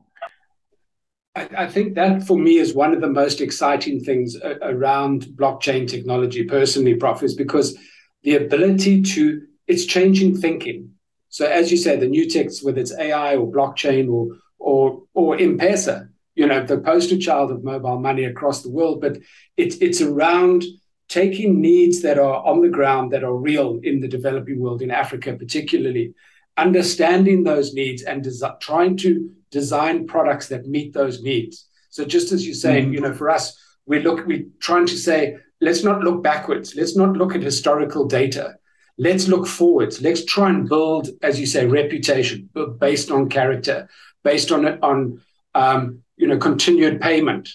I, 1.56 1.68
think 1.68 1.96
that 1.96 2.24
for 2.24 2.38
me 2.38 2.58
is 2.58 2.74
one 2.74 2.94
of 2.94 3.02
the 3.02 3.10
most 3.10 3.42
exciting 3.42 4.00
things 4.00 4.36
around 4.62 5.26
blockchain 5.36 5.88
technology, 5.88 6.44
personally, 6.44 6.96
Prof, 6.96 7.24
is 7.24 7.36
because 7.36 7.78
the 8.24 8.36
ability 8.36 9.02
to, 9.02 9.42
it's 9.68 9.86
changing 9.86 10.38
thinking. 10.38 10.92
So 11.30 11.46
as 11.46 11.72
you 11.72 11.78
say, 11.78 11.96
the 11.96 12.08
new 12.08 12.30
techs, 12.30 12.64
whether 12.64 12.80
it's 12.80 12.98
AI 12.98 13.36
or 13.36 13.52
blockchain 13.52 14.12
or 14.12 14.36
or 14.58 15.04
or 15.14 15.38
M-Pesa, 15.38 16.10
you 16.36 16.48
know, 16.48 16.66
the 16.66 16.80
poster 16.80 17.18
child 17.18 17.52
of 17.52 17.64
mobile 17.64 18.00
money 18.00 18.26
across 18.26 18.62
the 18.62 18.72
world, 18.72 19.00
but 19.00 19.18
it's 19.58 19.78
it's 19.78 20.02
around 20.02 20.64
taking 21.08 21.62
needs 21.62 22.02
that 22.02 22.20
are 22.20 22.46
on 22.46 22.62
the 22.62 22.70
ground 22.70 23.12
that 23.12 23.24
are 23.24 23.36
real 23.36 23.80
in 23.84 24.00
the 24.00 24.08
developing 24.08 24.60
world, 24.60 24.82
in 24.82 24.92
Africa 24.92 25.36
particularly, 25.36 26.14
understanding 26.58 27.44
those 27.44 27.74
needs 27.74 28.04
and 28.04 28.24
des- 28.24 28.58
trying 28.60 28.98
to 28.98 29.32
design 29.52 30.08
products 30.08 30.48
that 30.50 30.68
meet 30.68 30.94
those 30.94 31.22
needs. 31.22 31.68
So 31.90 32.06
just 32.06 32.32
as 32.32 32.46
you're 32.46 32.56
saying, 32.56 32.86
mm-hmm. 32.86 32.94
you 32.94 33.02
know, 33.02 33.14
for 33.14 33.30
us, 33.30 33.58
we 33.86 34.00
look, 34.00 34.26
we're 34.26 34.46
trying 34.60 34.86
to 34.88 34.98
say 34.98 35.38
let's 35.62 35.84
not 35.84 36.02
look 36.02 36.24
backwards. 36.24 36.76
Let's 36.76 36.96
not 36.96 37.14
look 37.14 37.36
at 37.36 37.42
historical 37.42 38.06
data. 38.06 38.56
Let's 38.98 39.28
look 39.28 39.48
forwards. 39.48 40.02
Let's 40.02 40.26
try 40.26 40.50
and 40.50 40.68
build, 40.68 41.10
as 41.22 41.40
you 41.40 41.46
say, 41.46 41.66
reputation 41.66 42.50
based 42.80 43.12
on 43.12 43.30
character, 43.30 43.90
based 44.24 44.52
on 44.52 44.66
on 44.84 45.22
um, 45.56 46.04
you 46.18 46.28
know 46.28 46.38
continued 46.38 47.02
payment. 47.02 47.50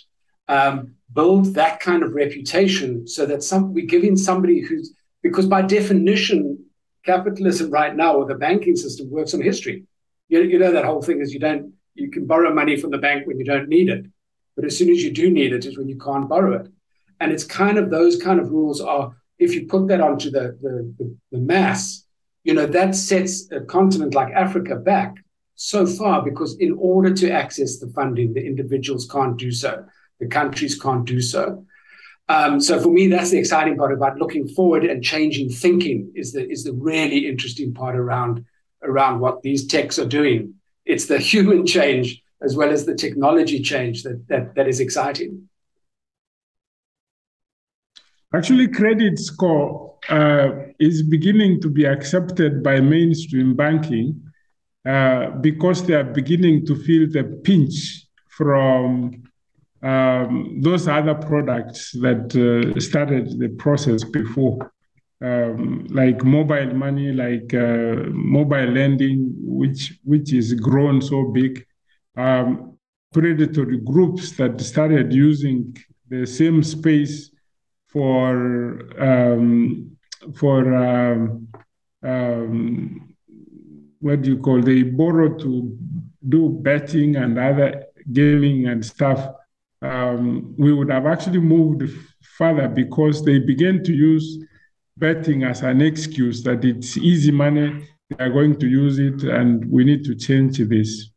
Um, 0.49 0.95
build 1.13 1.55
that 1.55 1.81
kind 1.81 2.03
of 2.03 2.15
reputation 2.15 3.07
so 3.07 3.25
that 3.27 3.43
some 3.43 3.73
we're 3.73 3.87
giving 3.87 4.17
somebody 4.17 4.61
who's 4.61 4.95
because 5.23 5.47
by 5.47 5.63
definition, 5.63 6.65
capitalism 7.05 7.71
right 7.71 7.95
now 7.95 8.17
or 8.17 8.27
the 8.27 8.35
banking 8.35 8.77
system 8.77 9.11
works 9.11 9.35
on 9.35 9.41
history. 9.41 9.85
You, 10.29 10.43
you 10.43 10.59
know 10.59 10.73
that 10.73 10.85
whole 10.85 11.03
thing 11.03 11.21
is 11.21 11.33
you 11.33 11.41
don't 11.41 11.75
you 11.95 12.11
can 12.11 12.27
borrow 12.27 12.53
money 12.53 12.77
from 12.77 12.91
the 12.91 12.99
bank 12.99 13.27
when 13.27 13.39
you 13.39 13.45
don't 13.45 13.69
need 13.69 13.89
it, 13.89 14.07
but 14.57 14.65
as 14.65 14.77
soon 14.77 14.91
as 14.91 15.03
you 15.03 15.13
do 15.13 15.31
need 15.31 15.53
it 15.53 15.65
is 15.65 15.79
when 15.79 15.89
you 15.89 15.99
can't 15.99 16.29
borrow 16.29 16.61
it. 16.61 16.69
And 17.21 17.33
it's 17.33 17.45
kind 17.45 17.79
of 17.79 17.91
those 17.91 18.21
kind 18.21 18.41
of 18.41 18.51
rules 18.51 18.81
are 18.81 19.15
if 19.39 19.55
you 19.55 19.67
put 19.67 19.89
that 19.89 20.01
onto 20.01 20.31
the 20.31 20.59
the, 20.61 20.95
the, 20.99 21.17
the 21.33 21.39
mass, 21.39 22.05
you 22.43 22.55
know 22.55 22.67
that 22.67 22.95
sets 22.95 23.51
a 23.53 23.61
continent 23.61 24.15
like 24.15 24.33
Africa 24.33 24.77
back 24.77 25.15
so 25.57 25.87
far 25.87 26.23
because 26.23 26.57
in 26.59 26.77
order 26.79 27.15
to 27.15 27.31
access 27.31 27.79
the 27.79 27.89
funding, 27.89 28.35
the 28.35 28.45
individuals 28.45 29.09
can't 29.09 29.37
do 29.37 29.51
so, 29.53 29.85
the 30.19 30.27
countries 30.27 30.81
can't 30.81 31.05
do 31.05 31.21
so. 31.21 31.65
Um, 32.29 32.61
so 32.61 32.81
for 32.81 32.91
me, 32.91 33.09
that's 33.09 33.31
the 33.31 33.39
exciting 33.39 33.77
part 33.77 33.93
about 33.93 34.19
looking 34.19 34.49
forward 34.49 34.85
and 34.85 35.05
changing 35.05 35.51
thinking 35.51 36.11
is 36.15 36.33
the 36.33 36.49
is 36.49 36.65
the 36.65 36.73
really 36.73 37.29
interesting 37.29 37.75
part 37.75 37.97
around 37.97 38.45
around 38.83 39.21
what 39.21 39.43
these 39.43 39.67
techs 39.67 39.99
are 39.99 40.07
doing. 40.07 40.55
It's 40.85 41.07
the 41.07 41.19
human 41.33 41.67
change 41.67 42.23
as 42.43 42.57
well 42.57 42.71
as 42.71 42.85
the 42.85 42.95
technology 42.95 43.61
change 43.63 44.03
that 44.03 44.27
that, 44.29 44.55
that 44.55 44.69
is 44.69 44.81
exciting. 44.81 45.49
Actually, 48.35 48.67
credit 48.69 49.19
score 49.19 49.97
uh, 50.09 50.51
is 50.81 51.03
beginning 51.03 51.61
to 51.61 51.71
be 51.71 51.85
accepted 51.85 52.63
by 52.63 52.81
mainstream 52.81 53.55
banking 53.55 54.21
uh, 54.85 55.31
because 55.41 55.87
they 55.87 55.95
are 55.95 56.05
beginning 56.05 56.67
to 56.67 56.75
feel 56.75 57.09
the 57.09 57.25
pinch 57.45 58.07
from 58.29 59.23
um, 59.83 60.59
those 60.61 60.89
other 60.89 61.15
products 61.15 61.93
that 61.93 62.35
uh, 62.35 62.81
started 62.81 63.39
the 63.39 63.51
process 63.51 64.03
before, 64.03 64.73
um, 65.23 65.87
like 65.91 66.25
mobile 66.25 66.75
money, 66.75 67.13
like 67.13 67.55
uh, 67.55 68.11
mobile 68.11 68.71
lending, 68.73 69.33
which 69.39 69.99
which 70.05 70.33
is 70.33 70.55
grown 70.55 71.01
so 71.01 71.25
big, 71.25 71.65
um, 72.17 72.77
predatory 73.13 73.79
groups 73.79 74.33
that 74.33 74.61
started 74.61 75.13
using 75.13 75.77
the 76.09 76.27
same 76.27 76.63
space 76.63 77.31
for 77.89 78.81
um, 79.01 79.97
for 80.37 80.75
um, 80.75 81.49
um, 82.03 83.15
what 84.01 84.23
do 84.23 84.31
you 84.31 84.39
call 84.39 84.61
they 84.61 84.83
borrow 84.83 85.37
to 85.39 85.79
do 86.29 86.49
betting 86.63 87.17
and 87.17 87.39
other 87.39 87.85
gaming 88.13 88.67
and 88.67 88.85
stuff. 88.85 89.29
Um, 89.83 90.55
we 90.57 90.73
would 90.73 90.91
have 90.91 91.07
actually 91.07 91.41
moved 91.41 91.83
further 92.37 92.69
because 92.69 93.25
they 93.25 93.39
began 93.39 93.83
to 93.85 93.93
use 93.93 94.39
betting 94.97 95.45
as 95.45 95.63
an 95.63 95.81
excuse 95.81 96.43
that 96.45 96.65
it's 96.65 96.97
easy 96.97 97.31
money, 97.31 97.87
they 98.11 98.25
are 98.25 98.31
going 98.31 98.59
to 98.61 98.67
use 98.67 98.99
it, 98.99 99.23
and 99.25 99.71
we 99.71 99.85
need 99.85 100.05
to 100.05 100.15
change 100.15 100.59
this. 100.59 101.11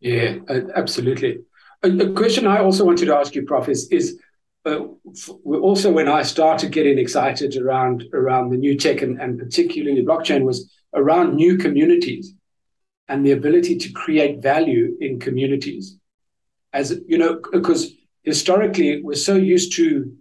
Yeah, 0.00 0.38
absolutely. 0.74 1.40
A, 1.82 2.10
question 2.10 2.46
I 2.46 2.58
also 2.58 2.84
wanted 2.84 3.06
to 3.06 3.16
ask 3.16 3.34
you, 3.34 3.44
Prof, 3.44 3.68
is, 3.68 3.88
is 3.90 4.20
uh, 4.64 4.80
also 5.44 5.90
when 5.90 6.08
I 6.08 6.22
started 6.22 6.70
getting 6.70 6.98
excited 6.98 7.56
around 7.56 8.04
around 8.12 8.50
the 8.50 8.56
new 8.56 8.76
tech 8.76 9.02
and, 9.02 9.20
and 9.20 9.38
particularly 9.38 10.04
blockchain 10.04 10.42
was 10.42 10.72
around 10.94 11.34
new 11.34 11.56
communities 11.56 12.34
and 13.08 13.26
the 13.26 13.32
ability 13.32 13.76
to 13.78 13.92
create 13.92 14.40
value 14.40 14.96
in 15.00 15.18
communities 15.18 15.98
as 16.72 17.00
you 17.06 17.18
know, 17.18 17.40
because 17.52 17.92
historically 18.22 19.02
we're 19.02 19.14
so 19.14 19.34
used 19.34 19.72
to 19.74 20.16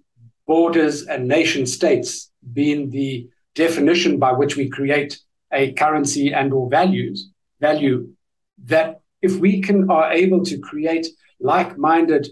borders 0.47 1.03
and 1.03 1.27
nation 1.27 1.65
states 1.65 2.30
being 2.53 2.89
the 2.89 3.29
definition 3.55 4.19
by 4.19 4.31
which 4.31 4.55
we 4.55 4.69
create 4.69 5.19
a 5.51 5.73
currency 5.73 6.33
and 6.33 6.53
or 6.53 6.69
values 6.69 7.29
value 7.59 8.07
that 8.65 9.01
if 9.21 9.37
we 9.37 9.61
can 9.61 9.89
are 9.89 10.11
able 10.11 10.43
to 10.43 10.57
create 10.59 11.07
like-minded 11.39 12.27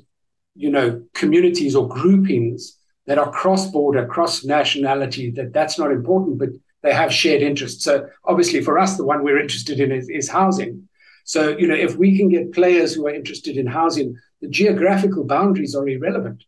you 0.56 0.72
know 0.72 1.04
communities 1.14 1.76
or 1.76 1.88
groupings 1.88 2.78
that 3.06 3.18
are 3.18 3.32
cross-border 3.32 4.06
cross 4.08 4.46
nationality 4.46 5.32
that 5.32 5.52
that's 5.54 5.78
not 5.78 5.92
important 5.92 6.38
but 6.38 6.50
they 6.82 6.94
have 6.94 7.14
shared 7.14 7.42
interests 7.42 7.84
so 7.84 8.08
obviously 8.24 8.62
for 8.62 8.80
us 8.80 8.96
the 8.96 9.06
one 9.06 9.24
we're 9.24 9.40
interested 9.40 9.80
in 9.80 9.92
is, 9.92 10.08
is 10.10 10.30
housing 10.30 10.88
so, 11.30 11.56
you 11.56 11.68
know, 11.68 11.76
if 11.76 11.96
we 11.96 12.18
can 12.18 12.28
get 12.30 12.54
players 12.54 12.96
who 12.96 13.06
are 13.06 13.14
interested 13.14 13.56
in 13.56 13.68
housing, 13.68 14.18
the 14.42 14.48
geographical 14.48 15.26
boundaries 15.26 15.76
are 15.76 15.88
irrelevant. 15.88 16.44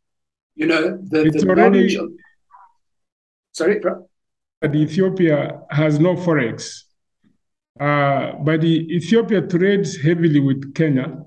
You 0.56 0.66
know, 0.66 0.98
the, 1.04 1.30
the 1.30 1.46
knowledge 1.46 1.94
of, 1.94 2.10
Sorry, 3.54 3.80
bro? 3.80 4.08
Ethiopia 4.64 5.62
has 5.70 6.00
no 6.00 6.16
forex. 6.16 6.84
Uh, 7.80 8.34
but 8.44 8.64
Ethiopia 8.64 9.42
trades 9.42 9.98
heavily 9.98 10.40
with 10.40 10.74
Kenya. 10.76 11.24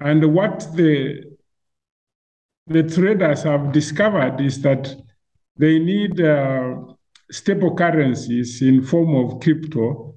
And 0.00 0.34
what 0.34 0.66
the 0.74 1.34
the 2.66 2.82
traders 2.82 3.42
have 3.42 3.72
discovered 3.72 4.40
is 4.40 4.62
that 4.62 4.96
they 5.58 5.78
need 5.78 6.18
uh, 6.20 6.76
stable 7.30 7.74
currencies 7.76 8.62
in 8.62 8.82
form 8.82 9.14
of 9.14 9.40
crypto 9.40 10.14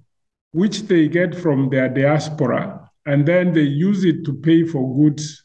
which 0.54 0.84
they 0.84 1.08
get 1.08 1.36
from 1.36 1.70
their 1.70 1.90
diaspora, 1.90 2.90
and 3.06 3.28
then 3.28 3.54
they 3.54 3.62
use 3.62 4.04
it 4.06 4.24
to 4.26 4.34
pay 4.34 4.64
for 4.64 4.96
goods 4.96 5.44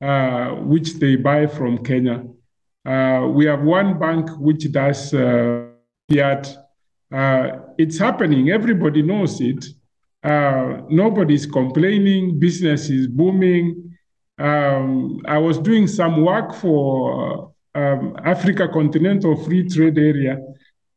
uh, 0.00 0.48
which 0.64 0.94
they 0.94 1.14
buy 1.14 1.46
from 1.46 1.84
Kenya. 1.84 2.24
Uh, 2.84 3.28
we 3.32 3.44
have 3.44 3.62
one 3.62 3.98
bank 3.98 4.28
which 4.38 4.70
does 4.72 5.12
uh, 5.12 5.66
fiat. 6.10 6.56
Uh, 7.12 7.58
it's 7.78 7.98
happening. 7.98 8.50
Everybody 8.50 9.02
knows 9.02 9.40
it. 9.40 9.64
Nobody's 10.22 11.46
complaining. 11.46 12.38
Business 12.38 12.88
is 12.90 13.06
booming. 13.06 13.90
Um, 14.38 15.20
I 15.26 15.38
was 15.38 15.58
doing 15.58 15.86
some 15.86 16.24
work 16.24 16.54
for 16.54 17.52
um, 17.74 18.16
Africa 18.24 18.68
Continental 18.68 19.36
Free 19.44 19.68
Trade 19.68 19.98
Area, 19.98 20.38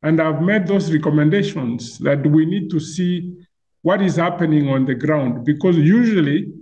and 0.01 0.21
I've 0.21 0.41
made 0.41 0.65
those 0.65 0.91
recommendations 0.91 1.99
that 1.99 2.25
we 2.25 2.45
need 2.45 2.69
to 2.69 2.79
see 2.79 3.33
what 3.81 4.01
is 4.01 4.15
happening 4.15 4.69
on 4.69 4.85
the 4.85 4.95
ground 4.95 5.45
because 5.45 5.77
usually 5.77 6.53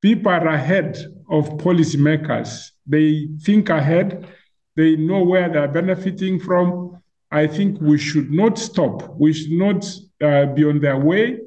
people 0.00 0.32
are 0.32 0.48
ahead 0.48 0.96
of 1.28 1.50
policymakers. 1.58 2.70
They 2.86 3.28
think 3.42 3.68
ahead, 3.68 4.26
they 4.76 4.96
know 4.96 5.22
where 5.22 5.48
they're 5.48 5.68
benefiting 5.68 6.38
from. 6.40 7.02
I 7.30 7.46
think 7.46 7.80
we 7.80 7.98
should 7.98 8.30
not 8.30 8.58
stop. 8.58 9.14
We 9.16 9.32
should 9.32 9.52
not 9.52 9.84
uh, 10.22 10.46
be 10.46 10.64
on 10.64 10.80
their 10.80 10.98
way. 10.98 11.40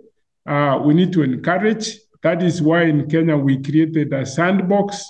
Uh, 0.45 0.81
we 0.83 0.93
need 0.93 1.13
to 1.13 1.23
encourage. 1.23 1.99
That 2.21 2.41
is 2.41 2.61
why 2.61 2.83
in 2.83 3.09
Kenya 3.09 3.35
we 3.37 3.61
created 3.61 4.13
a 4.13 4.25
sandbox. 4.25 5.05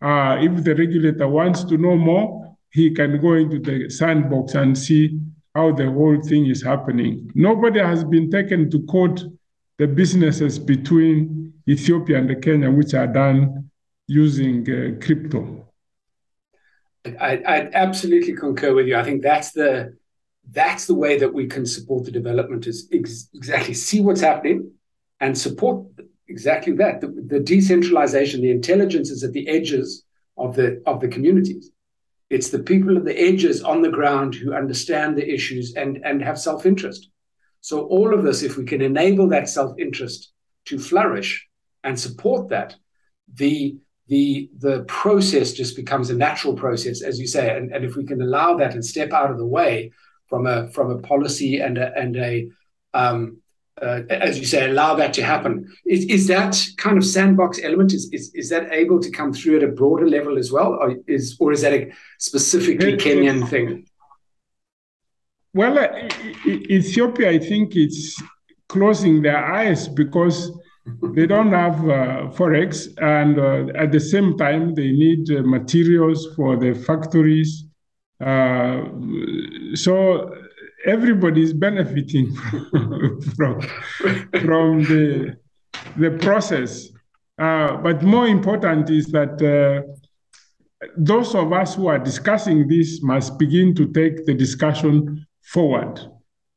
Uh, 0.00 0.36
if 0.40 0.64
the 0.64 0.74
regulator 0.74 1.28
wants 1.28 1.64
to 1.64 1.76
know 1.78 1.96
more, 1.96 2.56
he 2.70 2.90
can 2.90 3.20
go 3.20 3.34
into 3.34 3.58
the 3.58 3.88
sandbox 3.90 4.54
and 4.54 4.76
see 4.76 5.20
how 5.54 5.72
the 5.72 5.90
whole 5.90 6.20
thing 6.20 6.46
is 6.46 6.62
happening. 6.62 7.30
Nobody 7.34 7.80
has 7.80 8.04
been 8.04 8.30
taken 8.30 8.70
to 8.70 8.82
court 8.86 9.22
the 9.78 9.86
businesses 9.86 10.58
between 10.58 11.52
Ethiopia 11.68 12.18
and 12.18 12.42
Kenya, 12.42 12.70
which 12.70 12.94
are 12.94 13.06
done 13.06 13.70
using 14.06 14.62
uh, 14.70 15.04
crypto. 15.04 15.68
I, 17.04 17.42
I, 17.46 17.70
absolutely 17.72 18.34
concur 18.34 18.74
with 18.74 18.86
you. 18.86 18.96
I 18.96 19.02
think 19.02 19.22
that's 19.22 19.52
the 19.52 19.96
that's 20.50 20.86
the 20.86 20.94
way 20.94 21.18
that 21.18 21.32
we 21.32 21.46
can 21.46 21.64
support 21.66 22.04
the 22.04 22.10
development 22.10 22.66
is 22.66 22.88
ex- 22.92 23.28
exactly 23.34 23.74
see 23.74 24.00
what's 24.00 24.20
happening 24.20 24.72
and 25.20 25.36
support 25.36 25.86
exactly 26.28 26.72
that. 26.74 27.00
The, 27.00 27.08
the 27.26 27.40
decentralization, 27.40 28.40
the 28.40 28.50
intelligence 28.50 29.10
is 29.10 29.24
at 29.24 29.32
the 29.32 29.48
edges 29.48 30.04
of 30.36 30.54
the 30.56 30.82
of 30.86 31.00
the 31.00 31.08
communities. 31.08 31.70
It's 32.30 32.48
the 32.48 32.60
people 32.60 32.96
at 32.96 33.04
the 33.04 33.20
edges 33.20 33.62
on 33.62 33.82
the 33.82 33.90
ground 33.90 34.34
who 34.34 34.54
understand 34.54 35.16
the 35.16 35.28
issues 35.28 35.74
and, 35.74 35.98
and 36.02 36.22
have 36.22 36.38
self 36.38 36.64
interest. 36.64 37.10
So, 37.60 37.82
all 37.86 38.14
of 38.14 38.22
this, 38.22 38.42
if 38.42 38.56
we 38.56 38.64
can 38.64 38.80
enable 38.80 39.28
that 39.28 39.48
self 39.48 39.78
interest 39.78 40.32
to 40.66 40.78
flourish 40.78 41.46
and 41.84 41.98
support 41.98 42.48
that, 42.48 42.74
the 43.34 43.76
the 44.12 44.50
the 44.58 44.84
process 45.00 45.54
just 45.60 45.74
becomes 45.74 46.10
a 46.10 46.14
natural 46.26 46.54
process, 46.64 47.00
as 47.00 47.18
you 47.18 47.26
say. 47.26 47.56
And, 47.56 47.72
and 47.74 47.82
if 47.82 47.96
we 47.96 48.04
can 48.04 48.20
allow 48.20 48.50
that 48.58 48.74
and 48.74 48.84
step 48.84 49.10
out 49.18 49.30
of 49.30 49.38
the 49.38 49.50
way 49.58 49.92
from 50.28 50.46
a 50.46 50.68
from 50.74 50.90
a 50.90 50.98
policy 50.98 51.52
and 51.60 51.78
a 51.78 51.88
and 52.02 52.14
a 52.16 52.32
um, 52.92 53.18
uh, 53.80 54.02
as 54.10 54.38
you 54.38 54.44
say, 54.44 54.68
allow 54.68 54.94
that 54.94 55.14
to 55.14 55.22
happen. 55.22 55.52
Is, 55.86 56.04
is 56.16 56.26
that 56.26 56.52
kind 56.76 56.98
of 56.98 57.04
sandbox 57.06 57.58
element 57.62 57.94
is, 57.94 58.04
is 58.12 58.24
is 58.34 58.48
that 58.50 58.70
able 58.82 59.00
to 59.00 59.10
come 59.18 59.32
through 59.32 59.56
at 59.60 59.64
a 59.70 59.72
broader 59.80 60.08
level 60.16 60.36
as 60.42 60.52
well, 60.52 60.70
or 60.82 60.88
is 61.06 61.24
or 61.40 61.52
is 61.56 61.62
that 61.62 61.72
a 61.72 61.90
specifically 62.18 62.92
Kenyan 63.04 63.48
thing? 63.48 63.86
Well, 65.54 65.78
uh, 65.78 65.88
Ethiopia, 66.78 67.30
I 67.30 67.38
think 67.38 67.76
it's 67.76 68.22
closing 68.68 69.22
their 69.22 69.42
eyes 69.60 69.88
because 69.88 70.38
they 71.14 71.26
don't 71.26 71.52
have 71.52 71.78
uh, 71.80 72.30
forex, 72.36 72.88
and 73.00 73.38
uh, 73.38 73.72
at 73.78 73.92
the 73.92 74.00
same 74.00 74.36
time, 74.36 74.74
they 74.74 74.90
need 74.90 75.30
uh, 75.30 75.42
materials 75.42 76.28
for 76.34 76.56
the 76.56 76.74
factories. 76.74 77.64
So 79.74 80.34
everybody 80.86 81.42
is 81.42 81.52
benefiting 81.52 82.34
from 82.34 83.20
from, 83.36 83.60
from 84.40 84.82
the 84.84 85.36
the 85.96 86.10
process. 86.20 86.88
Uh, 87.38 87.76
but 87.78 88.02
more 88.02 88.26
important 88.26 88.90
is 88.90 89.06
that 89.06 89.40
uh, 89.42 89.82
those 90.96 91.34
of 91.34 91.52
us 91.52 91.74
who 91.74 91.86
are 91.86 91.98
discussing 91.98 92.68
this 92.68 93.02
must 93.02 93.38
begin 93.38 93.74
to 93.74 93.86
take 93.92 94.26
the 94.26 94.34
discussion 94.34 95.26
forward 95.42 95.98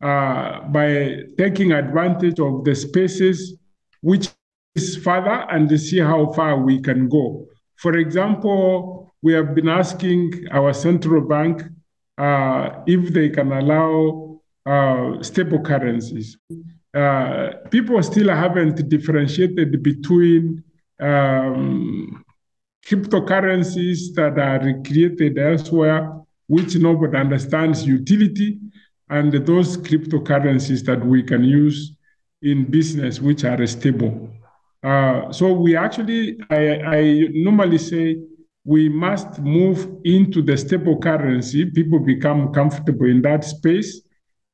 uh, 0.02 0.62
by 0.70 1.24
taking 1.38 1.72
advantage 1.72 2.40
of 2.40 2.64
the 2.64 2.76
spaces 2.76 3.58
which 4.06 4.30
is 4.76 4.98
further 4.98 5.38
and 5.50 5.68
see 5.82 6.00
how 6.00 6.32
far 6.34 6.60
we 6.60 6.80
can 6.80 7.10
go. 7.10 7.48
For 7.78 7.98
example, 7.98 9.12
we 9.24 9.34
have 9.34 9.56
been 9.56 9.68
asking 9.68 10.46
our 10.52 10.74
central 10.74 11.22
bank 11.22 11.64
uh, 12.20 12.84
if 12.86 13.12
they 13.12 13.30
can 13.30 13.52
allow 13.52 14.40
uh, 14.68 15.24
stable 15.24 15.60
currencies. 15.60 16.38
Uh, 16.94 17.50
people 17.72 18.02
still 18.04 18.30
haven't 18.30 18.88
differentiated 18.88 19.82
between 19.82 20.64
um, 21.00 22.24
cryptocurrencies 22.86 24.14
that 24.14 24.38
are 24.38 24.84
created 24.84 25.40
elsewhere, 25.40 26.14
which 26.46 26.76
nobody 26.76 27.18
understands 27.18 27.88
utility, 27.88 28.60
and 29.10 29.34
those 29.34 29.78
cryptocurrencies 29.78 30.86
that 30.86 31.04
we 31.04 31.24
can 31.24 31.44
use 31.44 31.95
in 32.46 32.70
business, 32.70 33.20
which 33.20 33.44
are 33.44 33.66
stable. 33.68 34.30
Uh, 34.84 35.32
so 35.32 35.52
we 35.52 35.76
actually, 35.76 36.38
I, 36.50 36.98
I 36.98 37.28
normally 37.34 37.80
say, 37.80 38.18
we 38.64 38.90
must 38.90 39.40
move 39.40 39.88
into 40.04 40.42
the 40.42 40.58
stable 40.58 40.98
currency. 41.00 41.66
People 41.66 42.00
become 42.00 42.54
comfortable 42.54 43.06
in 43.06 43.22
that 43.24 43.44
space. 43.44 44.02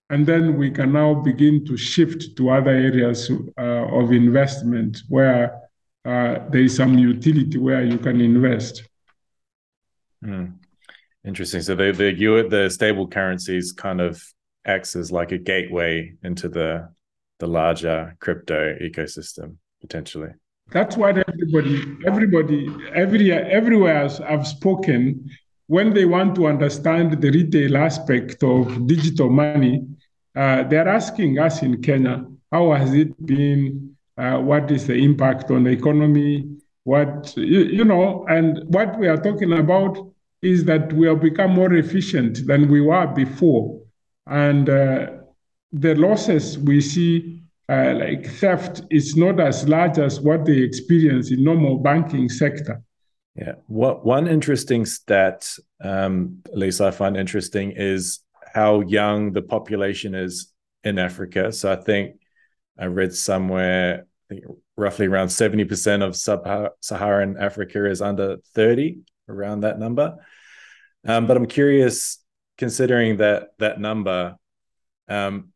And 0.10 0.26
then 0.26 0.58
we 0.58 0.72
can 0.72 0.92
now 0.92 1.14
begin 1.14 1.66
to 1.66 1.78
shift 1.78 2.36
to 2.38 2.50
other 2.50 2.72
areas 2.72 3.32
uh, 3.58 4.00
of 4.00 4.12
investment 4.12 5.04
where 5.08 5.58
uh, 6.04 6.40
there 6.50 6.64
is 6.64 6.76
some 6.76 6.98
utility 6.98 7.58
where 7.58 7.84
you 7.84 7.98
can 7.98 8.20
invest. 8.20 8.84
Mm. 10.24 10.56
Interesting. 11.26 11.62
So 11.62 11.76
the 11.76 11.92
the 11.92 12.48
the 12.50 12.70
stable 12.70 13.08
currencies 13.08 13.72
kind 13.72 14.02
of 14.02 14.22
acts 14.66 14.96
as 14.96 15.12
like 15.12 15.32
a 15.32 15.38
gateway 15.38 16.14
into 16.24 16.50
the 16.50 16.90
the 17.42 17.48
larger 17.48 18.16
crypto 18.20 18.78
ecosystem 18.88 19.58
potentially. 19.82 20.30
That's 20.72 20.96
what 20.96 21.18
everybody, 21.18 21.76
everybody, 22.08 22.62
every 22.94 23.34
everywhere 23.34 24.10
I've 24.32 24.48
spoken, 24.48 25.30
when 25.68 25.94
they 25.94 26.06
want 26.06 26.36
to 26.36 26.48
understand 26.48 27.22
the 27.22 27.32
retail 27.40 27.76
aspect 27.76 28.42
of 28.44 28.88
digital 28.88 29.30
money, 29.30 29.86
uh, 30.36 30.64
they're 30.70 30.88
asking 30.88 31.40
us 31.40 31.62
in 31.62 31.82
Kenya, 31.82 32.26
how 32.52 32.72
has 32.72 32.94
it 32.94 33.12
been? 33.26 33.98
Uh, 34.18 34.38
what 34.38 34.70
is 34.72 34.88
the 34.88 34.94
impact 34.94 35.52
on 35.52 35.64
the 35.64 35.72
economy? 35.72 36.34
What 36.84 37.34
you, 37.36 37.62
you 37.78 37.84
know, 37.84 38.26
and 38.30 38.64
what 38.68 38.98
we 39.00 39.08
are 39.08 39.22
talking 39.28 39.54
about 39.54 39.94
is 40.42 40.64
that 40.66 40.94
we 40.94 41.08
have 41.08 41.22
become 41.22 41.52
more 41.52 41.74
efficient 41.74 42.46
than 42.48 42.70
we 42.70 42.82
were 42.82 43.08
before, 43.08 43.82
and 44.28 44.70
uh, 44.70 45.08
the 45.72 45.96
losses 45.96 46.58
we 46.58 46.82
see 46.82 47.42
uh, 47.70 47.94
like 47.96 48.28
theft 48.28 48.82
is 48.90 49.16
not 49.16 49.40
as 49.40 49.68
large 49.68 49.98
as 49.98 50.20
what 50.20 50.46
they 50.46 50.58
experience 50.58 51.32
in 51.32 51.44
normal 51.44 51.78
banking 51.78 52.28
sector. 52.28 52.82
Yeah. 53.36 53.54
What 53.68 54.06
one 54.06 54.28
interesting 54.28 54.86
stat, 54.86 55.50
um, 55.82 56.40
at 56.48 56.58
least 56.58 56.82
I 56.82 56.92
find 56.92 57.16
interesting, 57.16 57.72
is 57.76 58.20
how 58.54 58.82
young 58.82 59.32
the 59.32 59.42
population 59.42 60.16
is 60.16 60.52
in 60.84 61.00
Africa. 61.00 61.54
So 61.54 61.72
I 61.72 61.78
think 61.78 62.20
I 62.78 62.86
read 62.86 63.14
somewhere, 63.14 64.06
I 64.30 64.34
think 64.34 64.46
roughly 64.76 65.08
around 65.08 65.28
70% 65.28 66.04
of 66.06 66.16
sub-Saharan 66.16 67.38
Africa 67.38 67.90
is 67.90 68.02
under 68.02 68.38
30, 68.54 69.00
around 69.30 69.62
that 69.62 69.80
number. 69.80 70.18
Um, 71.08 71.26
but 71.26 71.38
I'm 71.38 71.46
curious, 71.46 72.18
considering 72.58 73.18
that 73.18 73.50
that 73.60 73.80
number, 73.80 74.36
um, 75.08 75.51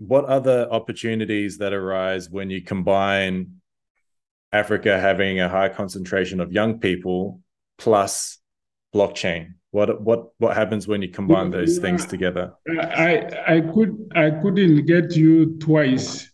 what 0.00 0.24
other 0.24 0.66
opportunities 0.70 1.58
that 1.58 1.74
arise 1.74 2.30
when 2.30 2.48
you 2.48 2.62
combine 2.62 3.60
Africa 4.50 4.98
having 4.98 5.40
a 5.40 5.48
high 5.48 5.68
concentration 5.68 6.40
of 6.40 6.52
young 6.52 6.80
people 6.80 7.40
plus 7.76 8.38
blockchain? 8.94 9.54
What 9.72 10.00
what 10.00 10.30
what 10.38 10.56
happens 10.56 10.88
when 10.88 11.02
you 11.02 11.10
combine 11.10 11.50
those 11.50 11.76
yeah, 11.76 11.82
things 11.82 12.06
together? 12.06 12.54
I 12.66 13.30
I 13.46 13.60
could 13.60 14.10
I 14.16 14.30
couldn't 14.30 14.86
get 14.86 15.14
you 15.14 15.58
twice, 15.58 16.30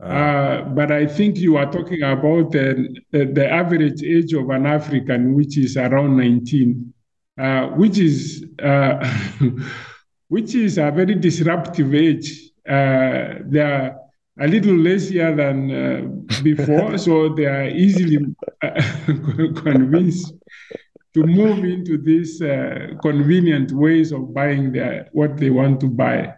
uh, 0.00 0.06
uh, 0.06 0.62
but 0.64 0.92
I 0.92 1.06
think 1.06 1.38
you 1.38 1.56
are 1.56 1.72
talking 1.72 2.02
about 2.02 2.52
the, 2.52 2.94
the, 3.10 3.24
the 3.24 3.50
average 3.50 4.02
age 4.04 4.32
of 4.34 4.50
an 4.50 4.66
African, 4.66 5.34
which 5.34 5.58
is 5.58 5.76
around 5.76 6.18
nineteen, 6.18 6.92
uh, 7.40 7.68
which 7.68 7.98
is 7.98 8.44
uh, 8.62 9.02
which 10.28 10.54
is 10.54 10.78
a 10.78 10.92
very 10.92 11.16
disruptive 11.16 11.94
age 11.94 12.47
uh, 12.68 13.38
they 13.46 13.60
are 13.60 13.96
a 14.40 14.46
little 14.46 14.76
lazier 14.76 15.34
than 15.34 15.70
uh, 15.70 16.42
before, 16.42 16.96
so 17.06 17.28
they 17.30 17.46
are 17.46 17.68
easily 17.68 18.18
uh, 18.62 18.82
convinced 19.62 20.34
to 21.14 21.22
move 21.24 21.64
into 21.64 21.98
these 21.98 22.40
uh, 22.42 22.88
convenient 23.02 23.72
ways 23.72 24.12
of 24.12 24.32
buying 24.32 24.72
their, 24.72 25.08
what 25.12 25.36
they 25.36 25.50
want 25.50 25.80
to 25.80 25.88
buy. 25.88 26.34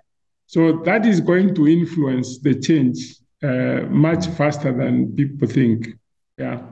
So 0.46 0.80
that 0.84 1.04
is 1.04 1.20
going 1.20 1.54
to 1.56 1.68
influence 1.68 2.38
the 2.38 2.54
change 2.54 3.16
uh, 3.42 3.82
much 3.88 4.26
faster 4.28 4.72
than 4.72 5.14
people 5.14 5.48
think. 5.48 5.88
Yeah. 6.38 6.62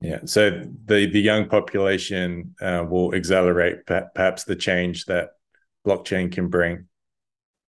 Yeah. 0.00 0.20
So 0.24 0.50
the 0.84 1.06
the 1.06 1.20
young 1.20 1.48
population 1.48 2.54
uh, 2.60 2.84
will 2.88 3.14
accelerate 3.14 3.86
perhaps 3.86 4.44
the 4.44 4.56
change 4.56 5.06
that 5.06 5.30
blockchain 5.86 6.30
can 6.30 6.48
bring. 6.48 6.86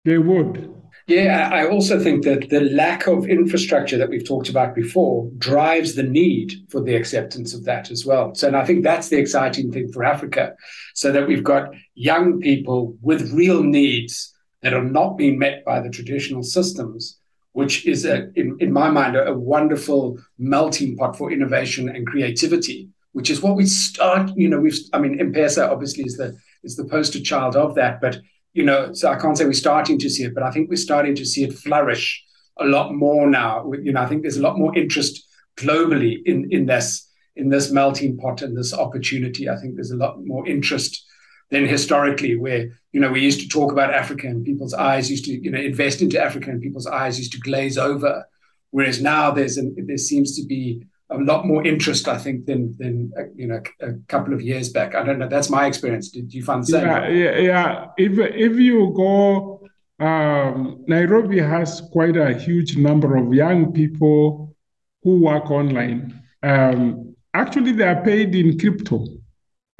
They 0.04 0.18
would. 0.18 0.74
Yeah, 1.06 1.50
I 1.52 1.66
also 1.66 1.98
think 1.98 2.24
that 2.24 2.50
the 2.50 2.60
lack 2.60 3.06
of 3.06 3.26
infrastructure 3.26 3.98
that 3.98 4.08
we've 4.08 4.26
talked 4.26 4.48
about 4.48 4.74
before 4.74 5.28
drives 5.38 5.94
the 5.94 6.04
need 6.04 6.52
for 6.68 6.80
the 6.80 6.94
acceptance 6.94 7.52
of 7.52 7.64
that 7.64 7.90
as 7.90 8.06
well. 8.06 8.34
So, 8.34 8.46
and 8.46 8.56
I 8.56 8.64
think 8.64 8.84
that's 8.84 9.08
the 9.08 9.18
exciting 9.18 9.72
thing 9.72 9.90
for 9.92 10.04
Africa, 10.04 10.54
so 10.94 11.10
that 11.10 11.26
we've 11.26 11.42
got 11.42 11.74
young 11.94 12.40
people 12.40 12.96
with 13.02 13.32
real 13.32 13.62
needs 13.62 14.32
that 14.62 14.74
are 14.74 14.84
not 14.84 15.16
being 15.16 15.38
met 15.38 15.64
by 15.64 15.80
the 15.80 15.90
traditional 15.90 16.42
systems, 16.42 17.18
which 17.52 17.86
is, 17.86 18.04
a, 18.04 18.30
in, 18.36 18.56
in 18.60 18.72
my 18.72 18.88
mind, 18.90 19.16
a, 19.16 19.26
a 19.28 19.38
wonderful 19.38 20.18
melting 20.38 20.96
pot 20.96 21.16
for 21.16 21.32
innovation 21.32 21.88
and 21.88 22.06
creativity. 22.06 22.88
Which 23.12 23.28
is 23.28 23.42
what 23.42 23.56
we 23.56 23.66
start. 23.66 24.30
You 24.36 24.48
know, 24.48 24.60
we've. 24.60 24.78
I 24.92 25.00
mean, 25.00 25.18
M-Pesa 25.18 25.68
obviously 25.68 26.04
is 26.04 26.16
the 26.16 26.38
is 26.62 26.76
the 26.76 26.84
poster 26.84 27.20
child 27.20 27.56
of 27.56 27.74
that, 27.74 28.00
but 28.00 28.18
you 28.52 28.64
know, 28.64 28.92
so 28.92 29.10
I 29.10 29.16
can't 29.16 29.36
say 29.36 29.44
we're 29.44 29.52
starting 29.52 29.98
to 29.98 30.10
see 30.10 30.24
it, 30.24 30.34
but 30.34 30.42
I 30.42 30.50
think 30.50 30.68
we're 30.68 30.76
starting 30.76 31.14
to 31.16 31.24
see 31.24 31.44
it 31.44 31.52
flourish 31.52 32.24
a 32.58 32.64
lot 32.64 32.92
more 32.94 33.28
now. 33.28 33.70
You 33.72 33.92
know, 33.92 34.00
I 34.00 34.06
think 34.06 34.22
there's 34.22 34.36
a 34.36 34.42
lot 34.42 34.58
more 34.58 34.76
interest 34.76 35.24
globally 35.56 36.18
in 36.24 36.48
in 36.50 36.66
this 36.66 37.08
in 37.36 37.48
this 37.48 37.70
melting 37.70 38.16
pot 38.16 38.42
and 38.42 38.56
this 38.56 38.74
opportunity. 38.74 39.48
I 39.48 39.56
think 39.56 39.74
there's 39.74 39.92
a 39.92 39.96
lot 39.96 40.24
more 40.24 40.46
interest 40.48 41.04
than 41.50 41.66
historically, 41.66 42.36
where 42.36 42.68
you 42.92 43.00
know 43.00 43.10
we 43.10 43.20
used 43.20 43.40
to 43.40 43.48
talk 43.48 43.72
about 43.72 43.94
Africa 43.94 44.26
and 44.26 44.44
people's 44.44 44.74
eyes 44.74 45.10
used 45.10 45.24
to 45.26 45.32
you 45.32 45.50
know 45.50 45.60
invest 45.60 46.02
into 46.02 46.22
Africa 46.22 46.50
and 46.50 46.60
people's 46.60 46.86
eyes 46.86 47.18
used 47.18 47.32
to 47.32 47.40
glaze 47.40 47.78
over, 47.78 48.26
whereas 48.70 49.00
now 49.00 49.30
there's 49.30 49.56
an, 49.56 49.74
there 49.86 49.96
seems 49.96 50.36
to 50.36 50.46
be 50.46 50.82
a 51.10 51.18
lot 51.18 51.46
more 51.46 51.66
interest, 51.66 52.08
I 52.08 52.18
think, 52.18 52.46
than 52.46 52.74
than 52.78 53.12
uh, 53.18 53.24
you 53.34 53.46
know 53.46 53.60
a 53.80 53.92
couple 54.08 54.32
of 54.34 54.40
years 54.40 54.68
back. 54.68 54.94
I 54.94 55.02
don't 55.04 55.18
know. 55.18 55.28
That's 55.28 55.50
my 55.50 55.66
experience. 55.66 56.10
Did 56.10 56.32
you 56.32 56.42
find 56.42 56.62
the 56.62 56.66
same? 56.66 56.86
Yeah, 56.86 57.08
yeah. 57.08 57.38
yeah. 57.38 57.86
If 57.98 58.18
if 58.18 58.58
you 58.58 58.92
go, 58.96 59.68
um, 59.98 60.84
Nairobi 60.86 61.40
has 61.40 61.82
quite 61.92 62.16
a 62.16 62.32
huge 62.32 62.76
number 62.76 63.16
of 63.16 63.34
young 63.34 63.72
people 63.72 64.56
who 65.02 65.20
work 65.20 65.50
online. 65.50 66.22
Um, 66.42 67.14
actually, 67.34 67.72
they 67.72 67.84
are 67.84 68.02
paid 68.02 68.34
in 68.34 68.58
crypto, 68.58 69.06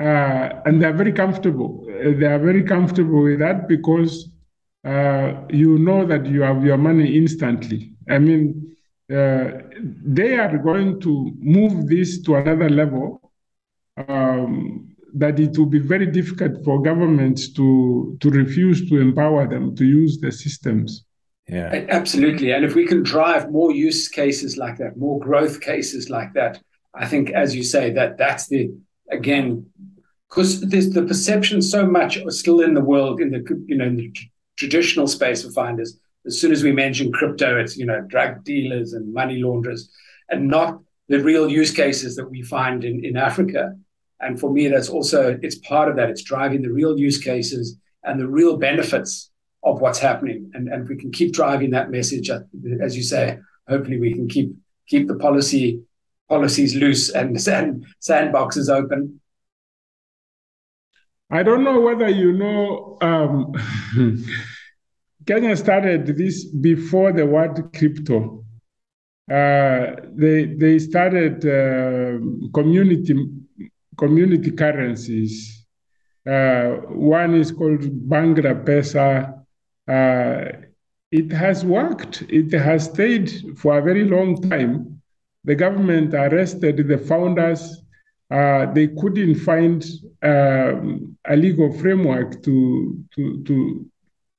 uh, 0.01 0.49
and 0.64 0.81
they 0.81 0.87
are 0.87 0.93
very 0.93 1.12
comfortable. 1.12 1.87
They 1.87 2.27
are 2.27 2.38
very 2.38 2.62
comfortable 2.64 3.23
with 3.23 3.38
that 3.38 3.69
because 3.69 4.31
uh, 4.85 5.35
you 5.51 5.79
know 5.79 6.05
that 6.07 6.27
you 6.27 6.43
have 6.43 6.64
your 6.64 6.79
money 6.79 7.16
instantly. 7.16 7.93
I 8.09 8.19
mean, 8.19 8.77
they 9.11 10.38
are 10.38 10.57
going 10.59 11.01
to 11.01 11.33
move 11.40 11.88
this 11.88 12.23
to 12.23 12.37
another 12.37 12.70
level 12.70 13.33
um, 13.96 14.94
that 15.14 15.40
it 15.40 15.59
will 15.59 15.66
be 15.66 15.81
very 15.81 16.07
difficult 16.07 16.64
for 16.64 16.81
governments 16.81 17.53
to, 17.55 18.16
to 18.20 18.31
refuse 18.31 18.88
to 18.88 19.01
empower 19.01 19.49
them 19.49 19.75
to 19.75 19.85
use 19.85 20.20
the 20.20 20.31
systems. 20.31 21.05
Yeah, 21.49 21.87
absolutely. 21.88 22.53
And 22.53 22.64
if 22.64 22.77
we 22.77 22.87
can 22.87 23.03
drive 23.03 23.51
more 23.51 23.73
use 23.73 24.09
cases 24.09 24.57
like 24.57 24.79
that, 24.79 24.96
more 24.96 25.18
growth 25.18 25.61
cases 25.61 26.09
like 26.09 26.33
that, 26.35 26.62
I 26.94 27.07
think, 27.07 27.31
as 27.31 27.57
you 27.57 27.64
say, 27.64 27.90
that 27.90 28.16
that's 28.18 28.46
the 28.46 28.70
again 29.11 29.66
because 30.29 30.61
there's 30.61 30.90
the 30.90 31.03
perception 31.03 31.61
so 31.61 31.85
much 31.85 32.20
still 32.29 32.61
in 32.61 32.75
the 32.75 32.81
world 32.81 33.20
in 33.20 33.31
the 33.31 33.64
you 33.66 33.77
know 33.77 33.87
in 33.87 33.96
the 33.96 34.12
traditional 34.57 35.09
space 35.09 35.44
of 35.44 35.53
finders. 35.53 35.99
As 36.26 36.40
soon 36.40 36.52
as 36.52 36.62
we 36.62 36.72
mention 36.72 37.12
crypto, 37.12 37.59
it's 37.59 37.76
you 37.76 37.87
know 37.87 38.00
drug 38.02 38.44
dealers 38.44 38.92
and 38.92 39.12
money 39.12 39.42
launderers, 39.42 39.90
and 40.28 40.48
not 40.48 40.80
the 41.09 41.20
real 41.22 41.48
use 41.48 41.72
cases 41.72 42.16
that 42.16 42.30
we 42.30 42.42
find 42.42 42.85
in, 42.85 43.04
in 43.04 43.16
Africa. 43.16 43.76
And 44.20 44.38
for 44.38 44.52
me, 44.52 44.68
that's 44.68 44.88
also 44.88 45.38
it's 45.42 45.59
part 45.59 45.88
of 45.88 45.96
that. 45.96 46.11
It's 46.11 46.22
driving 46.22 46.62
the 46.62 46.70
real 46.70 46.98
use 46.98 47.18
cases 47.18 47.76
and 48.04 48.20
the 48.20 48.28
real 48.28 48.56
benefits 48.56 49.30
of 49.62 49.80
what's 49.80 49.98
happening. 49.98 50.50
And, 50.54 50.68
and 50.68 50.88
we 50.88 50.96
can 50.96 51.11
keep 51.11 51.33
driving 51.33 51.70
that 51.70 51.90
message, 51.90 52.30
uh, 52.30 52.40
as 52.80 52.96
you 52.96 53.02
say, 53.02 53.38
hopefully 53.68 53.98
we 53.98 54.12
can 54.14 54.28
keep 54.28 54.52
keep 54.87 55.06
the 55.06 55.16
policy 55.16 55.83
policies 56.28 56.74
loose 56.74 57.11
and 57.11 57.40
sand, 57.46 57.87
sandboxes 58.00 58.68
open. 58.68 59.20
I 61.30 61.42
don't 61.44 61.62
know 61.62 61.80
whether 61.80 62.09
you 62.09 62.33
know, 62.33 62.98
um, 63.00 63.54
Kenya 65.26 65.56
started 65.56 66.06
this 66.06 66.44
before 66.44 67.12
the 67.12 67.26
word 67.26 67.72
crypto. 67.74 68.44
Uh, 69.30 69.96
they 70.12 70.46
they 70.56 70.78
started 70.78 71.44
uh, 71.46 72.18
community 72.52 73.14
community 73.96 74.50
currencies. 74.50 75.66
Uh, 76.26 76.68
one 76.88 77.35
is 77.35 77.52
called 77.52 77.83
Bangla 78.09 78.64
Pesa. 78.64 79.44
Uh, 79.87 80.66
it 81.11 81.30
has 81.33 81.64
worked. 81.64 82.22
It 82.28 82.52
has 82.52 82.85
stayed 82.85 83.59
for 83.59 83.78
a 83.78 83.83
very 83.83 84.04
long 84.04 84.40
time. 84.48 85.02
The 85.44 85.54
government 85.54 86.14
arrested 86.14 86.76
the 86.88 86.98
founders. 86.98 87.83
Uh, 88.30 88.66
they 88.72 88.88
couldn't 88.88 89.35
find 89.37 89.85
um, 90.22 91.16
a 91.26 91.37
legal 91.37 91.72
framework 91.72 92.42
to, 92.44 93.04
to, 93.14 93.42
to, 93.44 93.90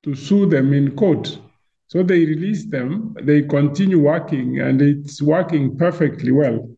to 0.04 0.16
sue 0.16 0.46
them 0.46 0.74
in 0.74 0.96
court. 0.96 1.40
So 1.88 2.04
they 2.04 2.26
release 2.26 2.66
them. 2.66 3.16
They 3.22 3.42
continue 3.42 4.00
working, 4.00 4.60
and 4.60 4.82
it's 4.82 5.22
working 5.22 5.78
perfectly 5.78 6.32
well. 6.32 6.70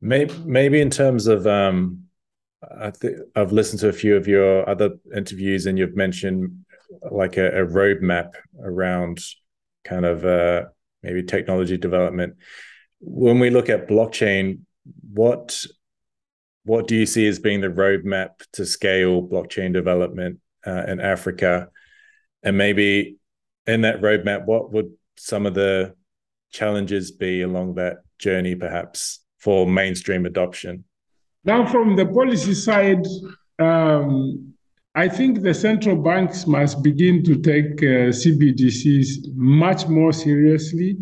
Maybe, 0.00 0.32
maybe 0.44 0.80
in 0.80 0.90
terms 0.90 1.26
of, 1.26 1.46
um, 1.46 2.04
I 2.80 2.90
think 2.90 3.18
I've 3.34 3.52
listened 3.52 3.80
to 3.80 3.88
a 3.88 3.92
few 3.92 4.16
of 4.16 4.28
your 4.28 4.68
other 4.68 4.90
interviews, 5.14 5.66
and 5.66 5.76
you've 5.76 5.96
mentioned 5.96 6.64
like 7.10 7.36
a, 7.36 7.62
a 7.62 7.66
roadmap 7.66 8.30
around 8.62 9.20
kind 9.84 10.04
of 10.04 10.24
uh, 10.24 10.66
maybe 11.02 11.22
technology 11.22 11.76
development. 11.76 12.36
When 13.00 13.40
we 13.40 13.50
look 13.50 13.68
at 13.68 13.88
blockchain, 13.88 14.60
what 15.12 15.64
what 16.64 16.86
do 16.86 16.94
you 16.94 17.06
see 17.06 17.26
as 17.26 17.38
being 17.38 17.60
the 17.60 17.68
roadmap 17.68 18.30
to 18.52 18.66
scale 18.66 19.26
blockchain 19.26 19.72
development 19.72 20.38
uh, 20.66 20.84
in 20.86 21.00
Africa? 21.00 21.68
And 22.42 22.56
maybe 22.56 23.18
in 23.66 23.82
that 23.82 24.00
roadmap, 24.00 24.46
what 24.46 24.72
would 24.72 24.92
some 25.16 25.46
of 25.46 25.54
the 25.54 25.94
challenges 26.50 27.10
be 27.10 27.42
along 27.42 27.74
that 27.74 27.98
journey, 28.18 28.54
perhaps 28.54 29.20
for 29.38 29.66
mainstream 29.66 30.26
adoption? 30.26 30.84
Now, 31.44 31.66
from 31.66 31.96
the 31.96 32.06
policy 32.06 32.54
side, 32.54 33.06
um, 33.58 34.54
I 34.94 35.08
think 35.08 35.42
the 35.42 35.54
central 35.54 35.96
banks 35.96 36.46
must 36.46 36.82
begin 36.82 37.22
to 37.24 37.40
take 37.40 37.82
uh, 37.82 38.10
CBDCs 38.10 39.34
much 39.34 39.86
more 39.86 40.12
seriously 40.12 40.98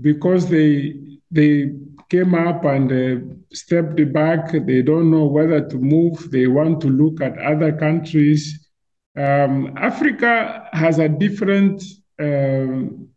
because 0.00 0.48
they 0.48 0.94
they 1.30 1.72
came 2.08 2.34
up 2.34 2.64
and 2.64 2.90
uh, 2.90 3.34
stepped 3.52 4.00
back. 4.12 4.52
They 4.52 4.82
don't 4.82 5.10
know 5.10 5.26
whether 5.26 5.60
to 5.68 5.76
move. 5.76 6.30
They 6.30 6.46
want 6.46 6.80
to 6.82 6.88
look 6.88 7.20
at 7.20 7.38
other 7.38 7.72
countries. 7.72 8.67
Um, 9.18 9.76
Africa 9.76 10.68
has 10.72 10.98
a 11.00 11.08
different. 11.08 11.82
Um, 12.20 13.08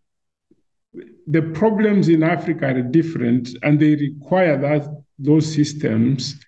the 1.28 1.44
problems 1.54 2.10
in 2.10 2.24
Africa 2.24 2.68
are 2.68 2.82
different, 2.82 3.50
and 3.62 3.80
they 3.80 3.96
require 3.96 4.58
that 4.58 5.04
those 5.20 5.54
systems. 5.54 6.40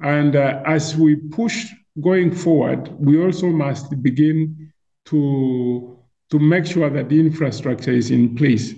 And 0.00 0.36
uh, 0.36 0.62
as 0.66 0.96
we 0.96 1.16
push 1.16 1.66
going 2.00 2.34
forward, 2.34 2.88
we 2.98 3.22
also 3.22 3.46
must 3.48 4.02
begin 4.02 4.72
to, 5.06 5.98
to 6.30 6.38
make 6.38 6.66
sure 6.66 6.88
that 6.90 7.08
the 7.08 7.18
infrastructure 7.18 7.92
is 7.92 8.10
in 8.10 8.36
place. 8.36 8.74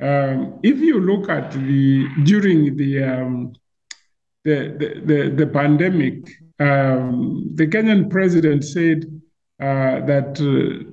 Um, 0.00 0.58
if 0.62 0.78
you 0.78 1.00
look 1.00 1.28
at 1.28 1.52
the 1.52 2.08
during 2.24 2.76
the 2.76 3.04
um, 3.04 3.52
the, 4.44 4.74
the, 4.78 5.00
the, 5.04 5.30
the, 5.36 5.46
pandemic, 5.46 6.30
um, 6.58 7.50
the 7.54 7.66
Kenyan 7.66 8.08
president 8.10 8.64
said 8.64 9.19
that 9.60 10.40
uh, 10.40 10.90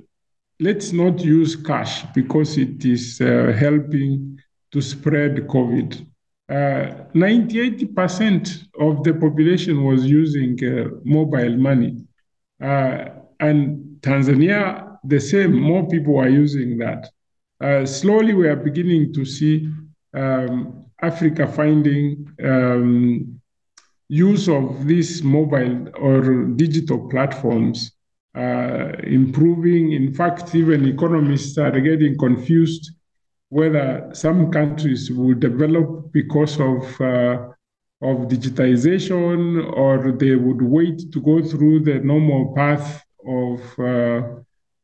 let's 0.59 0.91
not 0.91 1.21
use 1.21 1.55
cash 1.55 2.03
because 2.13 2.57
it 2.57 2.83
is 2.85 3.21
uh, 3.21 3.53
helping 3.57 4.37
to 4.71 4.81
spread 4.81 5.47
COVID. 5.47 6.05
98% 6.49 8.63
uh, 8.79 8.85
of 8.85 9.03
the 9.03 9.13
population 9.13 9.83
was 9.83 10.05
using 10.05 10.57
uh, 10.63 10.89
mobile 11.03 11.57
money. 11.57 11.97
Uh, 12.61 13.05
and 13.39 13.97
Tanzania, 14.01 14.97
the 15.03 15.19
same, 15.19 15.59
more 15.59 15.87
people 15.87 16.17
are 16.17 16.29
using 16.29 16.77
that. 16.77 17.09
slowly, 17.87 18.33
we 18.33 18.47
are 18.47 18.55
beginning 18.55 19.13
to 19.13 19.25
see 19.25 19.69
um, 20.13 20.85
Africa 21.01 21.47
finding 21.47 22.27
um, 22.43 23.39
use 24.09 24.47
of 24.47 24.87
these 24.87 25.21
mobile 25.21 25.89
or 25.95 26.45
digital 26.55 27.09
platforms 27.09 27.91
uh, 27.91 27.96
improving. 29.03 29.93
In 29.93 30.13
fact, 30.13 30.53
even 30.55 30.87
economists 30.87 31.57
are 31.57 31.79
getting 31.79 32.17
confused 32.17 32.91
whether 33.49 34.09
some 34.13 34.51
countries 34.51 35.09
will 35.11 35.33
develop 35.33 36.11
because 36.11 36.59
of 36.59 37.01
uh, 37.01 37.47
of 38.01 38.27
digitization 38.27 39.71
or 39.75 40.11
they 40.11 40.35
would 40.35 40.61
wait 40.61 41.11
to 41.11 41.19
go 41.21 41.41
through 41.41 41.79
the 41.79 41.95
normal 41.99 42.53
path 42.53 43.03
of 43.25 43.59
uh, 43.79 44.21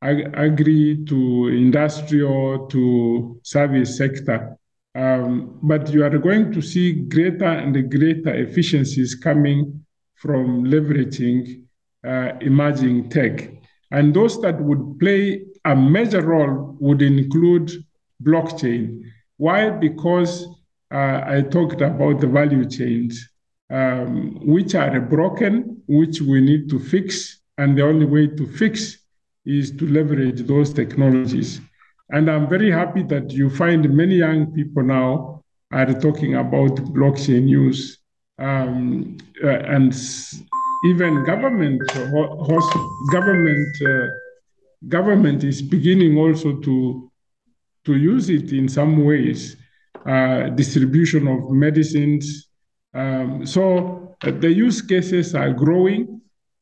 ag- 0.01 0.31
agri 0.33 1.03
to 1.05 1.47
industrial 1.49 2.65
to 2.67 3.39
service 3.43 3.97
sector. 3.97 4.57
Um, 4.95 5.59
but 5.61 5.91
you 5.91 6.03
are 6.03 6.17
going 6.17 6.51
to 6.53 6.61
see 6.61 6.93
greater 6.93 7.45
and 7.45 7.91
greater 7.91 8.33
efficiencies 8.33 9.13
coming 9.15 9.85
from 10.15 10.65
leveraging 10.65 11.61
uh, 11.61 11.67
emerging 12.03 13.09
tech. 13.09 13.49
And 13.91 14.13
those 14.13 14.41
that 14.41 14.59
would 14.59 14.99
play 14.99 15.45
a 15.65 15.75
major 15.75 16.21
role 16.21 16.75
would 16.79 17.01
include 17.01 17.71
blockchain. 18.21 19.03
Why? 19.37 19.69
Because 19.69 20.45
uh, 20.93 21.21
I 21.25 21.41
talked 21.41 21.81
about 21.81 22.19
the 22.19 22.27
value 22.27 22.69
chains, 22.69 23.29
um, 23.69 24.39
which 24.41 24.75
are 24.75 24.99
broken, 24.99 25.81
which 25.87 26.21
we 26.21 26.41
need 26.41 26.69
to 26.69 26.79
fix. 26.79 27.39
And 27.57 27.77
the 27.77 27.83
only 27.83 28.05
way 28.05 28.27
to 28.27 28.47
fix 28.47 28.97
is 29.45 29.71
to 29.77 29.87
leverage 29.87 30.41
those 30.41 30.73
technologies. 30.73 31.61
And 32.09 32.29
I'm 32.29 32.47
very 32.47 32.71
happy 32.71 33.03
that 33.03 33.31
you 33.31 33.49
find 33.49 33.89
many 33.93 34.15
young 34.15 34.51
people 34.53 34.83
now 34.83 35.43
are 35.71 35.93
talking 35.93 36.35
about 36.35 36.75
blockchain 36.93 37.47
use. 37.47 37.99
Um, 38.39 39.17
uh, 39.43 39.49
and 39.49 39.93
even 40.85 41.23
government, 41.23 41.81
government, 43.11 43.81
uh, 43.81 44.07
government 44.87 45.43
is 45.43 45.61
beginning 45.61 46.17
also 46.17 46.57
to 46.57 47.09
to 47.85 47.97
use 47.97 48.29
it 48.29 48.53
in 48.53 48.69
some 48.69 49.03
ways, 49.03 49.57
uh, 50.05 50.49
distribution 50.49 51.27
of 51.27 51.51
medicines. 51.51 52.47
Um, 52.93 53.45
so 53.45 54.15
uh, 54.23 54.31
the 54.31 54.51
use 54.51 54.81
cases 54.81 55.35
are 55.35 55.51
growing. 55.51 56.21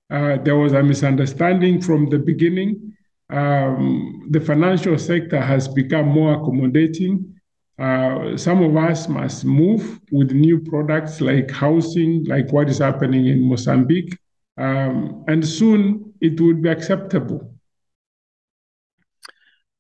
Uh, 0.10 0.38
there 0.38 0.56
was 0.56 0.74
a 0.74 0.82
misunderstanding 0.82 1.80
from 1.80 2.10
the 2.10 2.18
beginning. 2.18 2.94
Um, 3.30 4.28
the 4.32 4.40
financial 4.40 4.98
sector 4.98 5.40
has 5.40 5.68
become 5.68 6.08
more 6.08 6.34
accommodating. 6.34 7.36
Uh, 7.82 8.38
some 8.38 8.62
of 8.62 8.78
us 8.78 9.08
must 9.08 9.44
move 9.44 10.00
with 10.12 10.32
new 10.34 10.60
products 10.60 11.20
like 11.20 11.50
housing, 11.50 12.24
like 12.26 12.52
what 12.52 12.70
is 12.70 12.78
happening 12.78 13.26
in 13.26 13.42
Mozambique. 13.42 14.16
Um, 14.56 15.24
and 15.28 15.44
soon 15.44 16.14
it 16.22 16.40
will 16.40 16.54
be 16.54 16.70
acceptable. 16.70 17.56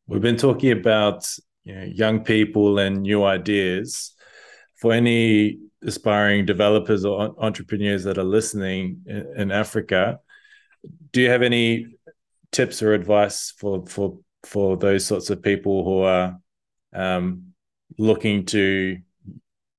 we've 0.07 0.21
been 0.21 0.37
talking 0.37 0.71
about 0.71 1.29
you 1.63 1.75
know, 1.75 1.83
young 1.83 2.23
people 2.23 2.79
and 2.79 3.03
new 3.03 3.23
ideas. 3.23 4.15
For 4.77 4.93
any 4.93 5.59
aspiring 5.85 6.47
developers 6.47 7.05
or 7.05 7.35
entrepreneurs 7.37 8.03
that 8.05 8.17
are 8.17 8.23
listening 8.23 9.01
in, 9.05 9.33
in 9.37 9.51
Africa, 9.51 10.19
do 11.11 11.21
you 11.21 11.29
have 11.29 11.43
any 11.43 11.97
tips 12.51 12.81
or 12.81 12.93
advice 12.93 13.53
for 13.55 13.85
for 13.85 14.17
for 14.43 14.75
those 14.75 15.05
sorts 15.05 15.29
of 15.29 15.43
people 15.43 15.83
who 15.83 15.99
are 16.01 16.39
um, 16.93 17.50
looking 18.01 18.43
to 18.43 18.97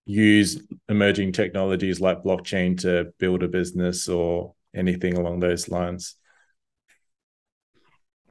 use 0.07 0.63
emerging 0.89 1.33
technologies 1.33 2.01
like 2.01 2.23
blockchain 2.23 2.79
to 2.81 3.13
build 3.19 3.43
a 3.43 3.49
business 3.49 4.09
or 4.09 4.55
anything 4.75 5.17
along 5.19 5.41
those 5.41 5.69
lines? 5.69 6.15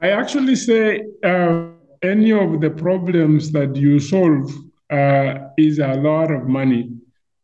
I 0.02 0.12
actually 0.12 0.56
say 0.56 1.04
uh, 1.24 1.66
any 2.02 2.32
of 2.32 2.62
the 2.62 2.70
problems 2.70 3.52
that 3.52 3.76
you 3.76 4.00
solve 4.00 4.52
uh, 4.90 5.50
is 5.58 5.80
a 5.80 5.96
lot 5.96 6.32
of 6.32 6.48
money. 6.48 6.92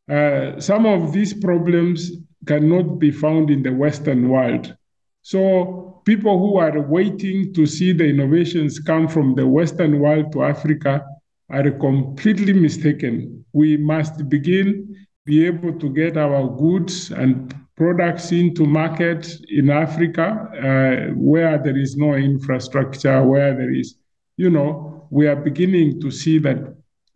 Uh, 0.10 0.60
some 0.60 0.86
of 0.86 1.12
these 1.12 1.34
problems 1.34 2.12
cannot 2.46 2.98
be 2.98 3.12
found 3.12 3.50
in 3.50 3.62
the 3.62 3.74
Western 3.74 4.30
world. 4.30 4.76
So 5.22 6.02
people 6.06 6.40
who 6.40 6.58
are 6.58 6.80
waiting 6.80 7.54
to 7.56 7.66
see 7.66 7.92
the 7.92 8.06
innovations 8.06 8.80
come 8.80 9.10
from 9.10 9.36
the 9.36 9.46
Western 9.46 10.00
world 10.00 10.32
to 10.32 10.44
Africa 10.44 11.06
are 11.50 11.72
completely 11.72 12.54
mistaken. 12.54 13.46
We 13.54 13.78
must 13.78 14.28
begin 14.30 14.96
be 15.26 15.46
able 15.46 15.78
to 15.80 15.90
get 15.90 16.18
our 16.18 16.48
goods 16.56 17.12
and 17.12 17.54
products 17.76 18.32
into 18.32 18.66
market 18.66 19.30
in 19.50 19.70
Africa 19.70 20.28
uh, 20.56 21.14
where 21.14 21.58
there 21.58 21.78
is 21.78 21.96
no 21.96 22.16
infrastructure, 22.16 23.24
where 23.24 23.54
there 23.56 23.72
is, 23.72 23.96
you 24.38 24.50
know, 24.50 25.08
we 25.10 25.28
are 25.28 25.36
beginning 25.36 26.02
to 26.02 26.10
see 26.10 26.40
that 26.40 26.58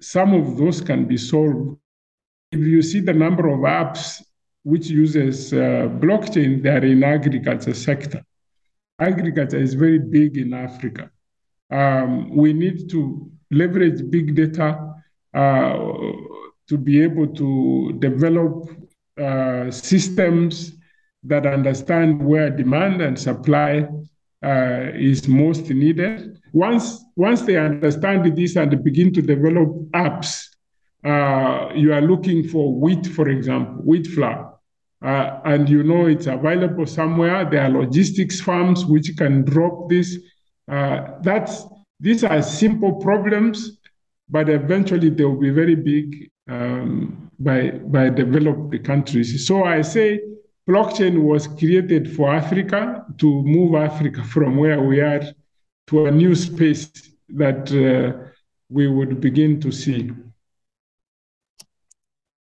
some 0.01 0.33
of 0.33 0.57
those 0.57 0.81
can 0.81 1.05
be 1.05 1.17
solved. 1.17 1.77
If 2.51 2.59
you 2.59 2.81
see 2.81 2.99
the 2.99 3.13
number 3.13 3.47
of 3.47 3.59
apps 3.59 4.21
which 4.63 4.87
uses 4.87 5.53
uh, 5.53 5.89
blockchain, 6.03 6.61
they 6.61 6.69
are 6.69 6.85
in 6.85 7.03
agriculture 7.03 7.73
sector. 7.73 8.21
Agriculture 8.99 9.57
is 9.57 9.73
very 9.73 9.99
big 9.99 10.37
in 10.37 10.53
Africa. 10.53 11.09
Um, 11.71 12.35
we 12.35 12.53
need 12.53 12.89
to 12.91 13.31
leverage 13.51 14.09
big 14.09 14.35
data 14.35 14.95
uh, 15.33 15.73
to 16.67 16.77
be 16.77 17.01
able 17.01 17.27
to 17.27 17.93
develop 17.99 18.69
uh, 19.19 19.69
systems 19.69 20.73
that 21.23 21.45
understand 21.45 22.25
where 22.25 22.49
demand 22.49 23.01
and 23.01 23.19
supply 23.19 23.87
uh, 24.43 24.87
is 24.95 25.27
most 25.27 25.69
needed. 25.69 26.39
Once, 26.53 27.03
once 27.15 27.41
they 27.41 27.57
understand 27.57 28.35
this 28.35 28.55
and 28.55 28.83
begin 28.83 29.13
to 29.13 29.21
develop 29.21 29.69
apps, 29.91 30.47
uh, 31.03 31.69
you 31.75 31.93
are 31.93 32.01
looking 32.01 32.47
for 32.47 32.73
wheat, 32.73 33.05
for 33.07 33.29
example, 33.29 33.75
wheat 33.83 34.07
flour, 34.07 34.57
uh, 35.03 35.39
and 35.45 35.69
you 35.69 35.83
know 35.83 36.05
it's 36.05 36.27
available 36.27 36.85
somewhere. 36.85 37.49
There 37.49 37.63
are 37.63 37.69
logistics 37.69 38.39
firms 38.39 38.85
which 38.85 39.15
can 39.17 39.43
drop 39.43 39.89
this. 39.89 40.17
Uh, 40.71 41.19
that's 41.21 41.65
these 42.01 42.23
are 42.23 42.41
simple 42.41 42.93
problems, 42.93 43.77
but 44.27 44.49
eventually 44.49 45.09
they 45.09 45.23
will 45.23 45.39
be 45.39 45.51
very 45.51 45.75
big 45.75 46.29
um, 46.49 47.29
by, 47.39 47.69
by 47.69 48.09
developed 48.09 48.83
countries. 48.83 49.47
So 49.47 49.63
I 49.63 49.81
say 49.83 50.19
blockchain 50.67 51.21
was 51.21 51.47
created 51.47 52.13
for 52.15 52.33
Africa 52.33 53.05
to 53.19 53.43
move 53.43 53.75
Africa 53.75 54.23
from 54.33 54.57
where 54.57 54.81
we 54.81 54.99
are 54.99 55.21
to 55.87 56.05
a 56.07 56.11
new 56.11 56.33
space 56.33 56.91
that 57.29 57.71
uh, 57.71 58.31
we 58.69 58.87
would 58.87 59.21
begin 59.21 59.61
to 59.61 59.71
see. 59.71 60.11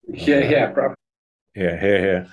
Yeah, 0.08 0.40
yeah, 0.40 0.66
bro. 0.68 0.94
Yeah, 1.56 1.86
yeah, 1.86 2.06
yeah. 2.06 2.26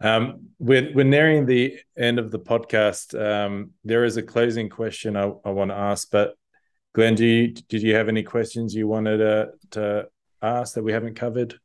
Um, 0.00 0.48
we're, 0.58 0.92
we're 0.94 1.04
nearing 1.04 1.46
the 1.46 1.78
end 1.96 2.18
of 2.18 2.30
the 2.30 2.38
podcast. 2.38 3.18
Um, 3.18 3.70
there 3.84 4.04
is 4.04 4.16
a 4.16 4.22
closing 4.22 4.68
question 4.68 5.16
I, 5.16 5.32
I 5.44 5.50
want 5.50 5.70
to 5.70 5.76
ask, 5.76 6.10
but 6.10 6.34
Glenn, 6.94 7.14
do 7.14 7.26
you, 7.26 7.48
did 7.48 7.82
you 7.82 7.94
have 7.94 8.08
any 8.08 8.22
questions 8.22 8.74
you 8.74 8.88
wanted 8.88 9.18
to, 9.18 9.50
to 9.72 10.08
ask 10.42 10.74
that 10.74 10.82
we 10.82 10.92
haven't 10.92 11.14
covered? 11.14 11.58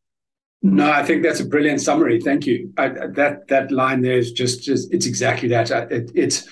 No, 0.63 0.91
I 0.91 1.03
think 1.03 1.23
that's 1.23 1.39
a 1.39 1.45
brilliant 1.45 1.81
summary. 1.81 2.21
Thank 2.21 2.45
you. 2.45 2.71
I, 2.77 2.89
that 2.89 3.47
that 3.47 3.71
line 3.71 4.01
there 4.01 4.17
is 4.17 4.31
just 4.31 4.61
just 4.61 4.93
it's 4.93 5.07
exactly 5.07 5.49
that. 5.49 5.71
It, 5.91 6.11
it's 6.13 6.47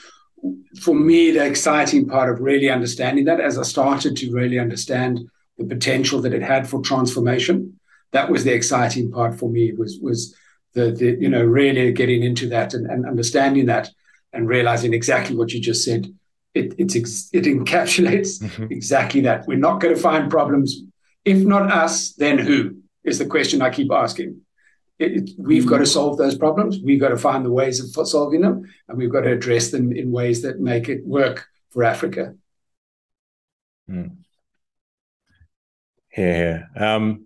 for 0.82 0.96
me 0.96 1.32
the 1.32 1.46
exciting 1.46 2.08
part 2.08 2.32
of 2.32 2.40
really 2.40 2.70
understanding 2.70 3.26
that 3.26 3.40
as 3.40 3.60
I 3.60 3.64
started 3.64 4.16
to 4.18 4.32
really 4.32 4.58
understand 4.58 5.20
the 5.60 5.66
potential 5.66 6.22
that 6.22 6.34
it 6.34 6.42
had 6.42 6.68
for 6.68 6.82
transformation. 6.82 7.80
That 8.12 8.32
was 8.32 8.44
the 8.44 8.54
exciting 8.54 9.12
part 9.12 9.38
for 9.38 9.48
me. 9.48 9.74
Was 9.74 10.00
was 10.02 10.36
the, 10.74 10.92
the 10.92 11.18
you 11.20 11.30
know 11.30 11.44
really 11.44 11.92
getting 11.92 12.24
into 12.24 12.48
that 12.50 12.74
and, 12.74 12.86
and 12.90 13.06
understanding 13.06 13.66
that 13.68 13.90
and 14.34 14.48
realizing 14.48 14.94
exactly 14.94 15.36
what 15.36 15.52
you 15.52 15.60
just 15.60 15.84
said. 15.84 16.08
It 16.54 16.74
it, 16.78 16.96
it 16.96 17.44
encapsulates 17.56 18.42
mm-hmm. 18.42 18.72
exactly 18.72 19.22
that. 19.22 19.48
We're 19.48 19.58
not 19.58 19.80
going 19.80 19.96
to 19.96 20.02
find 20.02 20.30
problems. 20.30 20.82
If 21.26 21.46
not 21.46 21.72
us 21.72 22.14
then 22.14 22.38
who 22.38 22.78
is 23.04 23.20
the 23.20 23.26
question 23.26 23.62
i 23.62 23.70
keep 23.70 23.92
asking. 23.92 24.42
It, 24.98 25.12
it, 25.14 25.30
we've 25.38 25.64
mm-hmm. 25.64 25.70
got 25.70 25.78
to 25.78 25.86
solve 25.86 26.18
those 26.18 26.38
problems. 26.38 26.80
We've 26.84 27.00
got 27.00 27.10
to 27.10 27.18
find 27.18 27.46
the 27.46 27.52
ways 27.52 27.80
of 27.80 28.08
solving 28.08 28.42
them 28.42 28.70
and 28.88 28.98
we've 28.98 29.12
got 29.12 29.22
to 29.22 29.32
address 29.32 29.72
them 29.72 29.94
in 29.94 30.12
ways 30.12 30.42
that 30.42 30.60
make 30.60 30.90
it 30.90 31.06
work 31.06 31.48
for 31.72 31.84
africa. 31.84 32.36
Mm. 33.90 34.18
yeah. 36.16 36.64
Um 36.76 37.26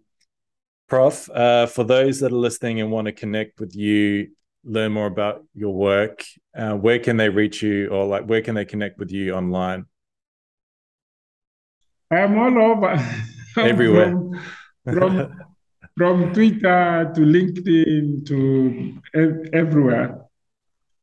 Prof, 0.93 1.27
uh, 1.31 1.65
for 1.65 1.83
those 1.83 2.19
that 2.19 2.31
are 2.31 2.35
listening 2.35 2.79
and 2.79 2.91
want 2.91 3.05
to 3.05 3.11
connect 3.11 3.59
with 3.59 3.75
you, 3.75 4.27
learn 4.63 4.91
more 4.91 5.07
about 5.07 5.43
your 5.55 5.73
work, 5.73 6.23
uh, 6.55 6.73
where 6.73 6.99
can 6.99 7.17
they 7.17 7.29
reach 7.29 7.63
you 7.63 7.87
or 7.87 8.05
like 8.05 8.25
where 8.25 8.43
can 8.43 8.53
they 8.53 8.63
connect 8.63 8.99
with 8.99 9.11
you 9.11 9.33
online? 9.33 9.87
I'm 12.11 12.37
all 12.37 12.61
over. 12.61 12.91
Everywhere. 13.57 14.11
from, 14.11 14.39
from, 14.93 15.45
from, 15.97 16.31
Twitter 16.31 17.11
to 17.15 17.21
LinkedIn 17.21 18.27
to 18.27 18.93
ev- 19.15 19.49
everywhere. 19.51 20.21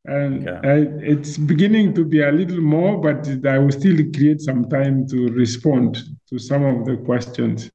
And 0.05 0.49
okay. 0.49 0.69
I, 0.69 0.77
it's 1.03 1.37
beginning 1.37 1.95
to 1.95 2.05
be 2.05 2.23
a 2.23 2.31
little 2.31 2.61
more, 2.61 3.01
but 3.01 3.29
I 3.45 3.59
will 3.59 3.73
still 3.73 3.99
create 4.15 4.41
some 4.41 4.69
time 4.69 5.09
to 5.09 5.27
respond 5.33 5.99
to 6.29 6.39
some 6.39 6.63
of 6.63 6.87
the 6.87 6.97
questions. 6.99 7.69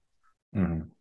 Mm-hmm. 0.56 0.95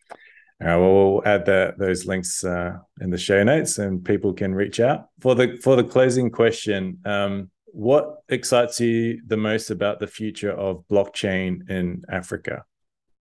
Uh, 0.63 0.79
we'll 0.79 1.23
add 1.27 1.45
those 1.47 2.07
links 2.07 2.45
uh, 2.45 2.73
in 3.01 3.11
the 3.11 3.19
show 3.19 3.43
notes, 3.43 3.79
and 3.79 4.05
people 4.05 4.33
can 4.33 4.55
reach 4.55 4.81
out 4.81 5.09
for 5.21 5.35
the 5.35 5.59
for 5.63 5.77
the 5.77 5.85
closing 5.85 6.31
question. 6.31 6.99
Um, 7.05 7.51
what 7.67 8.23
excites 8.29 8.81
you 8.81 9.21
the 9.27 9.37
most 9.37 9.71
about 9.71 9.99
the 9.99 10.07
future 10.07 10.53
of 10.53 10.85
blockchain 10.89 11.69
in 11.69 12.03
Africa? 12.09 12.65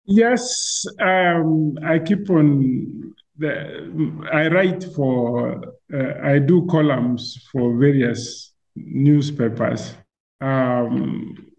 Yes, 0.06 0.84
um, 0.98 1.78
I 1.84 2.00
keep 2.00 2.28
on. 2.30 3.14
The, 3.38 4.26
I 4.32 4.48
write 4.48 4.84
for. 4.94 5.62
Uh, 5.92 6.14
I 6.22 6.40
do 6.40 6.66
columns 6.66 7.46
for 7.52 7.76
various 7.78 8.52
newspapers. 8.74 9.94
Um, 10.40 11.49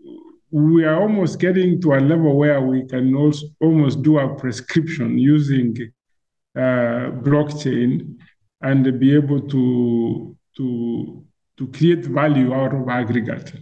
we 0.52 0.84
are 0.84 1.02
almost 1.02 1.40
getting 1.40 1.82
to 1.82 1.94
a 1.94 2.00
level 2.00 2.36
where 2.36 2.62
we 2.62 2.86
can 2.86 3.16
also 3.16 3.48
almost 3.62 4.02
do 4.02 4.20
a 4.20 4.36
prescription 4.36 5.18
using 5.18 5.76
uh, 6.56 7.12
blockchain 7.24 8.18
and 8.62 9.00
be 9.00 9.16
able 9.16 9.42
to 9.48 10.36
to 10.58 11.26
to 11.58 11.68
create 11.68 12.06
value 12.06 12.54
out 12.54 12.74
of 12.74 12.90
aggregate. 12.90 13.54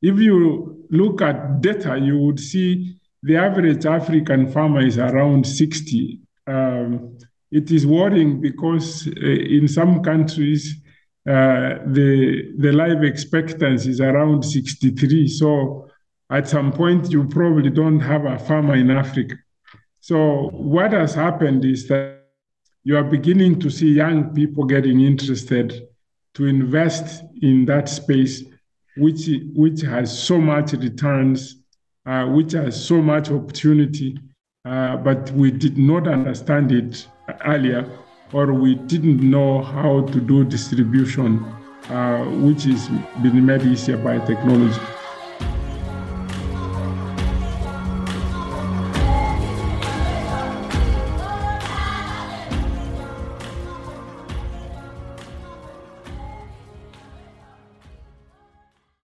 If 0.00 0.18
you 0.18 0.84
look 0.90 1.22
at 1.22 1.60
data, 1.60 1.96
you 1.98 2.18
would 2.18 2.40
see 2.40 2.96
the 3.22 3.36
average 3.36 3.86
African 3.86 4.50
farmer 4.50 4.80
is 4.80 4.98
around 4.98 5.46
60. 5.46 6.20
Um, 6.48 7.18
it 7.52 7.70
is 7.70 7.86
worrying 7.86 8.40
because 8.40 9.06
uh, 9.06 9.10
in 9.20 9.68
some 9.68 10.02
countries 10.02 10.82
uh, 11.28 11.78
the 11.86 12.52
the 12.58 12.72
life 12.72 13.02
expectancy 13.02 13.90
is 13.90 14.00
around 14.00 14.42
63. 14.44 15.28
So 15.28 15.88
at 16.32 16.48
some 16.48 16.72
point 16.72 17.10
you 17.10 17.24
probably 17.28 17.68
don't 17.70 18.00
have 18.00 18.24
a 18.24 18.38
farmer 18.38 18.74
in 18.74 18.90
Africa. 18.90 19.36
So 20.00 20.48
what 20.52 20.92
has 20.92 21.14
happened 21.14 21.64
is 21.64 21.86
that 21.88 22.22
you 22.84 22.96
are 22.96 23.04
beginning 23.04 23.60
to 23.60 23.70
see 23.70 23.92
young 23.92 24.34
people 24.34 24.64
getting 24.64 25.00
interested 25.00 25.86
to 26.34 26.46
invest 26.46 27.22
in 27.42 27.66
that 27.66 27.88
space, 27.88 28.42
which 28.96 29.28
which 29.54 29.82
has 29.82 30.06
so 30.28 30.38
much 30.38 30.72
returns, 30.72 31.62
uh, 32.06 32.24
which 32.24 32.52
has 32.52 32.82
so 32.82 33.00
much 33.02 33.30
opportunity, 33.30 34.18
uh, 34.64 34.96
but 34.96 35.30
we 35.32 35.50
did 35.50 35.76
not 35.76 36.08
understand 36.08 36.72
it 36.72 37.06
earlier, 37.44 37.86
or 38.32 38.54
we 38.54 38.74
didn't 38.74 39.20
know 39.20 39.62
how 39.62 40.00
to 40.06 40.20
do 40.20 40.42
distribution, 40.44 41.44
uh, 41.90 42.24
which 42.46 42.66
is 42.66 42.88
being 43.22 43.44
made 43.44 43.62
easier 43.62 43.98
by 43.98 44.18
technology. 44.26 44.80